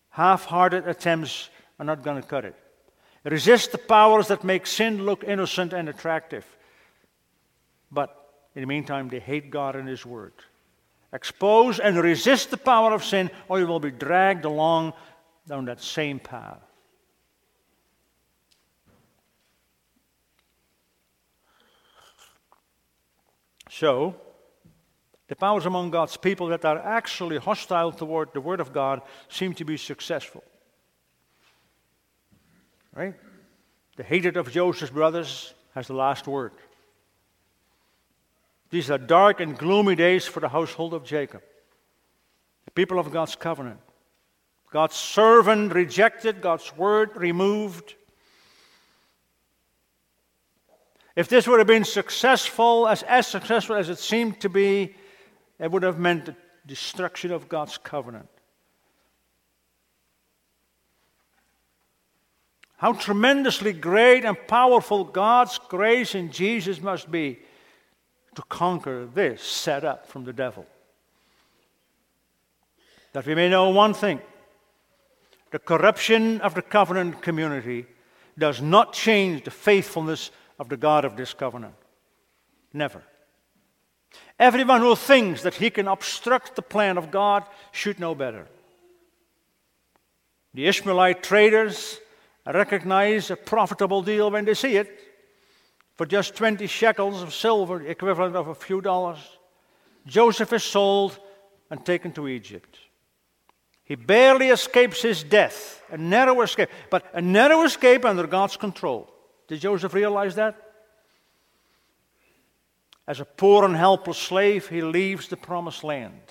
Half 0.10 0.46
hearted 0.46 0.88
attempts 0.88 1.50
are 1.80 1.86
not 1.86 2.04
going 2.04 2.22
to 2.22 2.28
cut 2.28 2.46
it. 2.46 2.56
Resist 3.24 3.72
the 3.72 3.78
powers 3.78 4.28
that 4.28 4.44
make 4.44 4.66
sin 4.66 5.06
look 5.06 5.24
innocent 5.24 5.74
and 5.74 5.90
attractive. 5.90 6.46
But 7.92 8.16
in 8.56 8.62
the 8.62 8.68
meantime, 8.68 9.10
they 9.10 9.20
hate 9.20 9.52
God 9.52 9.76
and 9.76 9.88
His 9.88 10.06
Word. 10.06 10.34
Expose 11.12 11.80
and 11.80 11.98
resist 11.98 12.52
the 12.52 12.58
power 12.58 12.94
of 12.94 13.04
sin, 13.04 13.32
or 13.48 13.60
you 13.60 13.66
will 13.66 13.80
be 13.80 13.92
dragged 13.92 14.46
along 14.46 14.94
down 15.48 15.66
that 15.66 15.82
same 15.82 16.20
path. 16.20 16.62
So, 23.70 24.16
the 25.28 25.36
powers 25.36 25.66
among 25.66 25.92
God's 25.92 26.18
people 26.18 26.48
that 26.48 26.66
are 26.66 26.80
actually 26.80 27.38
hostile 27.38 27.92
toward 27.92 28.34
the 28.34 28.42
Word 28.42 28.60
of 28.60 28.74
God 28.74 29.02
seem 29.30 29.54
to 29.54 29.64
be 29.64 29.78
successful. 29.78 30.44
Right? 32.94 33.16
The 33.96 34.04
hatred 34.04 34.38
of 34.38 34.52
Joseph's 34.52 34.92
brothers 34.92 35.54
has 35.76 35.88
the 35.88 35.94
last 35.94 36.28
word. 36.28 36.52
These 38.70 38.92
are 38.92 38.98
dark 38.98 39.40
and 39.40 39.58
gloomy 39.58 39.96
days 39.96 40.26
for 40.26 40.40
the 40.40 40.50
household 40.50 40.94
of 40.94 41.04
Jacob, 41.04 41.42
the 42.66 42.72
people 42.72 43.00
of 43.00 43.12
God's 43.12 43.36
covenant. 43.36 43.80
God's 44.72 44.96
servant 44.96 45.74
rejected, 45.74 46.42
God's 46.42 46.76
word 46.78 47.16
removed. 47.16 47.96
If 51.16 51.28
this 51.28 51.48
would 51.48 51.60
have 51.60 51.68
been 51.68 51.84
successful, 51.84 52.88
as, 52.88 53.02
as 53.04 53.26
successful 53.26 53.76
as 53.76 53.90
it 53.90 53.98
seemed 53.98 54.40
to 54.42 54.50
be, 54.50 54.96
it 55.58 55.72
would 55.72 55.84
have 55.84 55.98
meant 55.98 56.26
the 56.26 56.36
destruction 56.68 57.32
of 57.32 57.50
God's 57.50 57.80
covenant. 57.80 58.30
How 62.78 62.94
tremendously 62.94 63.74
great 63.74 64.24
and 64.24 64.38
powerful 64.48 65.04
God's 65.04 65.58
grace 65.58 66.14
in 66.14 66.32
Jesus 66.32 66.80
must 66.80 67.12
be 67.12 67.40
to 68.36 68.42
conquer 68.44 69.06
this 69.06 69.42
set 69.42 69.84
up 69.84 70.08
from 70.08 70.26
the 70.26 70.34
devil. 70.34 70.66
That 73.14 73.26
we 73.26 73.36
may 73.36 73.50
know 73.50 73.70
one 73.70 73.94
thing 73.94 74.22
the 75.52 75.60
corruption 75.60 76.42
of 76.42 76.54
the 76.54 76.62
covenant 76.62 77.22
community 77.22 77.88
does 78.38 78.62
not 78.62 78.94
change 78.94 79.44
the 79.44 79.52
faithfulness 79.52 80.32
of 80.60 80.70
the 80.70 80.78
God 80.78 81.06
of 81.06 81.18
this 81.18 81.34
covenant. 81.34 81.74
Never. 82.72 83.02
Everyone 84.40 84.82
who 84.82 84.96
thinks 84.96 85.42
that 85.42 85.56
he 85.56 85.70
can 85.70 85.88
obstruct 85.88 86.56
the 86.56 86.62
plan 86.62 86.98
of 86.98 87.12
God 87.12 87.44
should 87.72 88.00
know 88.00 88.16
better. 88.16 88.48
The 90.54 90.68
Ishmaelite 90.68 91.24
traders 91.24 92.00
recognize 92.46 93.30
a 93.30 93.36
profitable 93.36 94.02
deal 94.02 94.32
when 94.32 94.46
they 94.46 94.54
see 94.54 94.78
it. 94.78 95.09
For 96.00 96.06
just 96.06 96.34
20 96.36 96.66
shekels 96.68 97.22
of 97.22 97.34
silver, 97.34 97.80
the 97.80 97.90
equivalent 97.90 98.34
of 98.34 98.48
a 98.48 98.56
few 98.56 98.80
dollars, 98.80 99.20
Joseph 100.08 100.54
is 100.54 100.64
sold 100.64 101.20
and 101.70 101.86
taken 101.86 102.14
to 102.14 102.30
Egypt. 102.30 102.80
He 103.84 103.96
barely 103.96 104.48
escapes 104.48 105.02
his 105.02 105.24
death, 105.24 105.84
a 105.92 105.98
narrow 105.98 106.40
escape, 106.40 106.70
but 106.90 107.04
a 107.14 107.22
narrow 107.22 107.64
escape 107.64 108.06
under 108.06 108.28
God's 108.28 108.56
control. 108.56 109.14
Did 109.50 109.60
Joseph 109.60 109.94
realize 109.94 110.36
that? 110.36 110.56
As 113.06 113.20
a 113.20 113.26
poor 113.26 113.66
and 113.66 113.76
helpless 113.76 114.20
slave, 114.20 114.70
he 114.70 114.82
leaves 114.82 115.28
the 115.28 115.36
promised 115.36 115.84
land, 115.84 116.22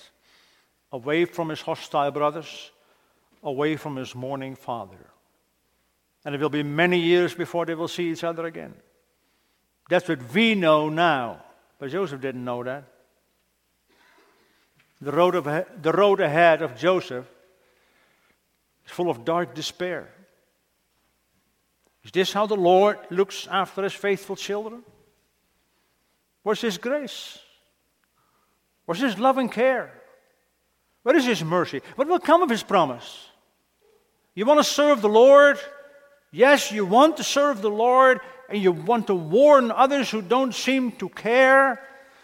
away 0.93 1.27
from 1.27 1.51
his 1.51 1.61
hostile 1.61 2.11
brothers, 2.11 2.71
away 3.43 3.77
from 3.77 3.97
his 3.97 4.15
mourning 4.15 4.57
father. 4.57 5.11
And 6.25 6.35
it 6.35 6.41
will 6.41 6.49
be 6.49 6.63
many 6.63 6.99
years 6.99 7.35
before 7.35 7.67
they 7.67 7.75
will 7.75 7.87
see 7.87 8.11
each 8.11 8.25
other 8.25 8.47
again. 8.47 8.73
That's 9.89 10.09
what 10.09 10.33
we 10.33 10.55
know 10.55 10.89
now. 10.89 11.43
But 11.79 11.91
Joseph 11.91 12.21
didn't 12.21 12.45
know 12.45 12.63
that. 12.63 12.85
The 15.01 15.13
road, 15.13 15.35
of, 15.35 15.45
the 15.81 15.93
road 15.93 16.21
ahead 16.21 16.61
of 16.61 16.77
Joseph 16.77 17.27
is 18.85 18.93
full 18.93 19.11
of 19.11 19.25
dark 19.25 19.55
despair. 19.55 20.09
Is 22.05 22.11
this 22.11 22.33
how 22.33 22.47
the 22.47 22.57
Lord 22.57 22.99
looks 23.11 23.47
after 23.51 23.83
his 23.83 23.93
faithful 23.93 24.35
children? 24.35 24.83
Where's 26.43 26.61
his 26.61 26.79
grace? 26.79 27.39
Where's 28.87 29.01
his 29.01 29.19
loving 29.19 29.49
care? 29.49 29.93
Where 31.03 31.17
is 31.17 31.27
his 31.27 31.45
mercy? 31.45 31.81
What 31.95 32.09
will 32.09 32.19
come 32.19 32.43
of 32.43 32.51
his 32.51 32.63
promise? 32.63 33.29
You 34.35 34.47
want 34.47 34.59
to 34.61 34.65
serve 34.65 35.01
the 35.01 35.09
Lord? 35.09 35.59
Yes, 36.33 36.73
you 36.73 36.87
want 36.87 37.19
to 37.19 37.25
serve 37.25 37.63
the 37.63 37.71
Lord 37.71 38.21
and 38.49 38.63
you 38.63 38.73
want 38.73 39.07
to 39.09 39.15
warn 39.15 39.71
others 39.71 40.11
who 40.11 40.23
don't 40.23 40.55
seem 40.55 40.93
to 40.93 41.09
care. 41.09 41.81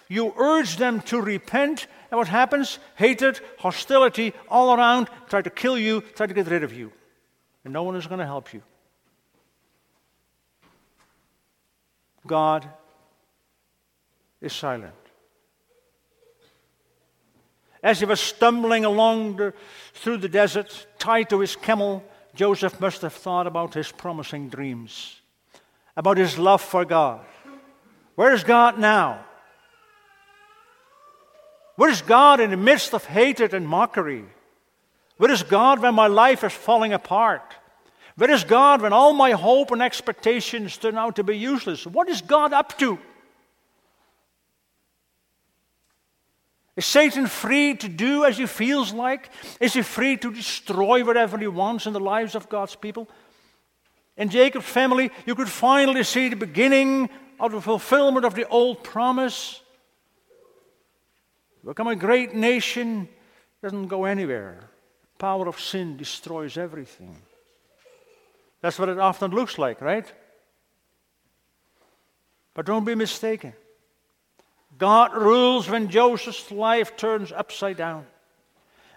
You 0.08 0.32
urge 0.36 0.76
them 0.76 1.00
to 1.02 1.20
repent, 1.20 1.86
and 2.10 2.18
what 2.18 2.28
happens? 2.28 2.78
Hatred, 2.96 3.40
hostility 3.58 4.32
all 4.48 4.74
around, 4.74 5.08
try 5.28 5.42
to 5.42 5.50
kill 5.50 5.78
you, 5.78 6.00
try 6.00 6.26
to 6.26 6.34
get 6.34 6.46
rid 6.46 6.62
of 6.62 6.72
you. 6.72 6.92
And 7.64 7.72
no 7.72 7.82
one 7.82 7.96
is 7.96 8.06
going 8.06 8.20
to 8.20 8.26
help 8.26 8.52
you. 8.52 8.62
God 12.26 12.68
is 14.40 14.52
silent. 14.52 14.92
As 17.82 17.98
he 17.98 18.06
was 18.06 18.20
stumbling 18.20 18.86
along 18.86 19.36
the, 19.36 19.52
through 19.92 20.16
the 20.18 20.28
desert, 20.28 20.86
tied 20.98 21.28
to 21.30 21.40
his 21.40 21.54
camel, 21.54 22.02
Joseph 22.34 22.80
must 22.80 23.02
have 23.02 23.12
thought 23.12 23.46
about 23.46 23.74
his 23.74 23.92
promising 23.92 24.48
dreams, 24.48 25.20
about 25.96 26.18
his 26.18 26.38
love 26.38 26.60
for 26.60 26.84
God. 26.84 27.20
Where 28.14 28.32
is 28.32 28.44
God 28.44 28.78
now? 28.78 29.24
Where 31.76 31.90
is 31.90 32.02
God 32.02 32.40
in 32.40 32.50
the 32.50 32.56
midst 32.56 32.94
of 32.94 33.04
hatred 33.04 33.54
and 33.54 33.66
mockery? 33.66 34.24
Where 35.16 35.30
is 35.30 35.42
God 35.42 35.80
when 35.80 35.94
my 35.94 36.06
life 36.06 36.44
is 36.44 36.52
falling 36.52 36.92
apart? 36.92 37.54
Where 38.16 38.30
is 38.30 38.44
God 38.44 38.82
when 38.82 38.92
all 38.92 39.12
my 39.12 39.32
hope 39.32 39.72
and 39.72 39.82
expectations 39.82 40.76
turn 40.76 40.96
out 40.96 41.16
to 41.16 41.24
be 41.24 41.36
useless? 41.36 41.86
What 41.86 42.08
is 42.08 42.22
God 42.22 42.52
up 42.52 42.78
to? 42.78 42.98
Is 46.76 46.86
Satan 46.86 47.26
free 47.26 47.74
to 47.76 47.88
do 47.88 48.24
as 48.24 48.38
he 48.38 48.46
feels 48.46 48.92
like? 48.92 49.30
Is 49.60 49.74
he 49.74 49.82
free 49.82 50.16
to 50.16 50.32
destroy 50.32 51.04
whatever 51.04 51.38
he 51.38 51.46
wants 51.46 51.86
in 51.86 51.92
the 51.92 52.00
lives 52.00 52.34
of 52.34 52.48
God's 52.48 52.74
people? 52.74 53.08
In 54.16 54.28
Jacob's 54.28 54.66
family, 54.66 55.10
you 55.26 55.34
could 55.34 55.48
finally 55.48 56.04
see 56.04 56.28
the 56.28 56.36
beginning 56.36 57.10
of 57.40 57.52
the 57.52 57.60
fulfillment 57.60 58.24
of 58.24 58.34
the 58.34 58.46
old 58.48 58.84
promise. 58.84 59.60
Become 61.64 61.88
a 61.88 61.96
great 61.96 62.34
nation 62.34 63.08
doesn't 63.62 63.88
go 63.88 64.04
anywhere. 64.04 64.60
The 65.02 65.18
power 65.18 65.48
of 65.48 65.58
sin 65.58 65.96
destroys 65.96 66.58
everything. 66.58 67.16
That's 68.60 68.78
what 68.78 68.88
it 68.88 68.98
often 68.98 69.30
looks 69.30 69.58
like, 69.58 69.80
right? 69.80 70.10
But 72.52 72.66
don't 72.66 72.84
be 72.84 72.94
mistaken. 72.94 73.54
God 74.76 75.14
rules 75.14 75.68
when 75.68 75.88
Joseph's 75.88 76.50
life 76.50 76.96
turns 76.96 77.32
upside 77.32 77.76
down. 77.76 78.06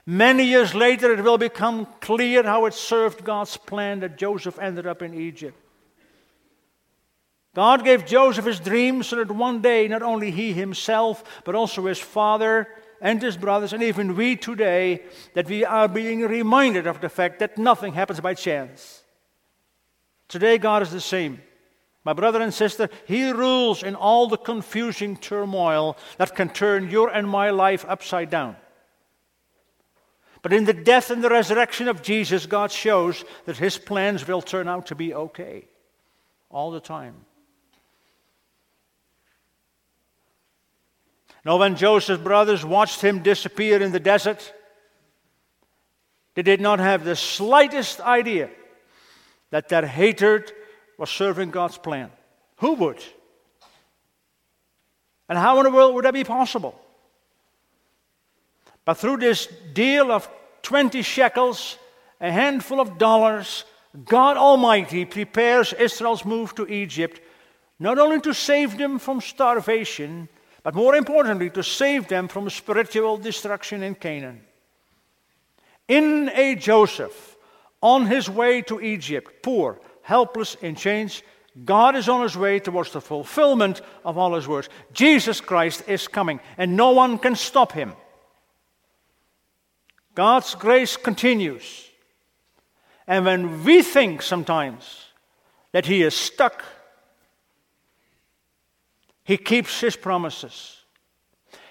Many 0.10 0.46
years 0.46 0.74
later, 0.74 1.12
it 1.12 1.22
will 1.22 1.38
become 1.38 1.86
clear 2.00 2.42
how 2.42 2.66
it 2.66 2.74
served 2.74 3.26
God's 3.26 3.58
plan 3.58 4.00
that 4.00 4.18
Joseph 4.18 4.58
ended 4.58 4.88
up 4.88 5.02
in 5.02 5.14
Egypt. 5.14 5.60
God 7.54 7.84
gave 7.84 8.06
Joseph 8.06 8.46
his 8.46 8.62
dream 8.62 9.04
so 9.04 9.18
that 9.18 9.30
one 9.30 9.62
day 9.62 9.86
not 9.90 10.02
only 10.02 10.32
he 10.32 10.54
himself, 10.54 11.42
but 11.44 11.56
also 11.56 11.88
his 11.88 12.00
father 12.00 12.70
and 13.02 13.22
his 13.22 13.36
brothers, 13.36 13.74
and 13.74 13.84
even 13.84 14.16
we 14.16 14.38
today, 14.38 15.04
that 15.34 15.50
we 15.50 15.66
are 15.66 15.90
being 15.90 16.22
reminded 16.22 16.88
of 16.88 17.02
the 17.02 17.10
fact 17.10 17.40
that 17.40 17.58
nothing 17.58 17.92
happens 17.92 18.22
by 18.22 18.34
chance. 18.34 19.04
Today, 20.30 20.58
God 20.58 20.84
is 20.84 20.92
the 20.92 21.02
same. 21.02 21.42
My 22.06 22.14
brother 22.14 22.42
and 22.42 22.54
sister, 22.54 22.88
He 23.06 23.30
rules 23.32 23.84
in 23.84 23.94
all 23.94 24.30
the 24.30 24.38
confusing 24.38 25.18
turmoil 25.18 25.98
that 26.18 26.34
can 26.34 26.48
turn 26.48 26.90
your 26.90 27.10
and 27.10 27.28
my 27.28 27.50
life 27.50 27.84
upside 27.90 28.30
down. 28.30 28.56
But 30.48 30.56
in 30.56 30.64
the 30.64 30.72
death 30.72 31.12
and 31.12 31.22
the 31.22 31.30
resurrection 31.30 31.90
of 31.90 32.02
Jesus, 32.02 32.46
God 32.46 32.72
shows 32.72 33.26
that 33.44 33.58
His 33.58 33.78
plans 33.78 34.26
will 34.26 34.42
turn 34.42 34.70
out 34.70 34.86
to 34.86 34.96
be 34.96 35.14
okay 35.14 35.68
all 36.50 36.72
the 36.72 36.80
time. 36.80 37.16
Now, 41.44 41.58
when 41.58 41.76
Joseph's 41.76 42.24
brothers 42.24 42.64
watched 42.64 43.02
him 43.02 43.24
disappear 43.24 43.82
in 43.82 43.92
the 43.92 44.00
desert, 44.00 44.54
they 46.36 46.44
did 46.44 46.62
not 46.62 46.80
have 46.80 47.04
the 47.04 47.18
slightest 47.18 48.00
idea 48.00 48.50
that 49.50 49.68
their 49.68 49.86
hatred 49.86 50.54
was 50.98 51.10
serving 51.10 51.52
God's 51.52 51.78
plan. 51.78 52.10
Who 52.60 52.76
would? 52.76 53.04
And 55.28 55.38
how 55.38 55.58
in 55.58 55.66
the 55.66 55.72
world 55.72 55.94
would 55.96 56.06
that 56.06 56.14
be 56.14 56.24
possible? 56.24 56.80
But 58.88 59.00
through 59.00 59.18
this 59.18 59.50
deal 59.74 60.14
of 60.14 60.30
20 60.62 61.02
shekels, 61.02 61.78
a 62.22 62.32
handful 62.32 62.80
of 62.80 62.98
dollars, 62.98 63.66
God 64.06 64.38
Almighty 64.38 65.04
prepares 65.04 65.74
Israel's 65.74 66.24
move 66.24 66.56
to 66.56 66.66
Egypt 66.68 67.20
not 67.80 68.00
only 68.00 68.22
to 68.22 68.34
save 68.34 68.78
them 68.78 68.98
from 68.98 69.20
starvation, 69.20 70.30
but 70.64 70.74
more 70.74 70.96
importantly, 70.96 71.50
to 71.50 71.64
save 71.64 72.08
them 72.08 72.30
from 72.30 72.50
spiritual 72.50 73.18
destruction 73.18 73.84
in 73.84 73.94
Canaan. 73.94 74.40
In 75.90 76.32
a 76.34 76.56
Joseph, 76.56 77.36
on 77.82 78.06
his 78.06 78.30
way 78.30 78.62
to 78.62 78.80
Egypt, 78.80 79.44
poor, 79.44 79.82
helpless, 80.02 80.56
in 80.62 80.76
chains, 80.76 81.24
God 81.66 81.98
is 81.98 82.08
on 82.08 82.24
his 82.24 82.38
way 82.38 82.60
towards 82.60 82.92
the 82.92 83.02
fulfillment 83.02 83.82
of 84.06 84.18
all 84.18 84.34
his 84.34 84.48
words. 84.48 84.70
Jesus 84.94 85.42
Christ 85.42 85.84
is 85.90 86.08
coming, 86.08 86.40
and 86.58 86.78
no 86.78 86.92
one 86.92 87.20
can 87.20 87.36
stop 87.36 87.74
him. 87.74 87.94
God's 90.18 90.56
grace 90.56 90.98
continues. 90.98 91.92
And 93.06 93.24
when 93.24 93.64
we 93.64 93.84
think 93.84 94.24
sometimes 94.24 95.06
that 95.74 95.86
he 95.86 96.02
is 96.02 96.16
stuck, 96.16 96.66
he 99.24 99.38
keeps 99.38 99.80
his 99.80 99.96
promises. 99.96 100.78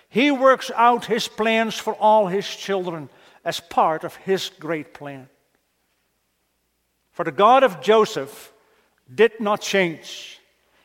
He 0.08 0.30
works 0.30 0.70
out 0.76 1.06
his 1.06 1.26
plans 1.26 1.74
for 1.74 1.94
all 1.94 2.28
his 2.28 2.46
children 2.46 3.08
as 3.44 3.58
part 3.58 4.04
of 4.04 4.14
his 4.14 4.48
great 4.60 4.94
plan. 4.94 5.28
For 7.10 7.24
the 7.24 7.32
God 7.32 7.64
of 7.64 7.80
Joseph 7.80 8.52
did 9.12 9.40
not 9.40 9.60
change, 9.60 10.38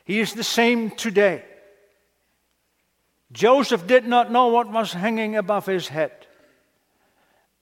He 0.04 0.18
is 0.18 0.34
the 0.34 0.42
same 0.42 0.90
today. 0.90 1.44
Joseph 3.30 3.86
did 3.86 4.04
not 4.04 4.32
know 4.32 4.48
what 4.48 4.68
was 4.68 4.92
hanging 4.92 5.36
above 5.36 5.66
his 5.66 5.86
head. 5.86 6.21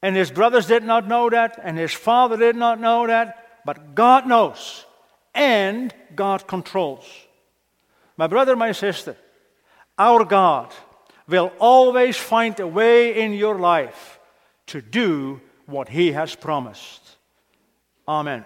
And 0.02 0.16
his 0.16 0.30
brothers 0.30 0.66
did 0.66 0.82
not 0.82 1.06
know 1.06 1.28
that, 1.30 1.58
and 1.62 1.76
his 1.76 1.92
father 1.92 2.36
did 2.36 2.56
not 2.56 2.80
know 2.80 3.06
that, 3.06 3.60
but 3.64 3.94
God 3.94 4.26
knows, 4.26 4.86
and 5.34 5.94
God 6.14 6.46
controls. 6.46 7.04
My 8.16 8.26
brother, 8.26 8.56
my 8.56 8.72
sister, 8.72 9.16
our 9.98 10.24
God 10.24 10.72
will 11.28 11.52
always 11.58 12.16
find 12.16 12.58
a 12.60 12.66
way 12.66 13.22
in 13.22 13.32
your 13.32 13.58
life 13.58 14.18
to 14.66 14.80
do 14.80 15.40
what 15.66 15.88
He 15.88 16.12
has 16.12 16.34
promised. 16.34 17.16
Amen. 18.06 18.44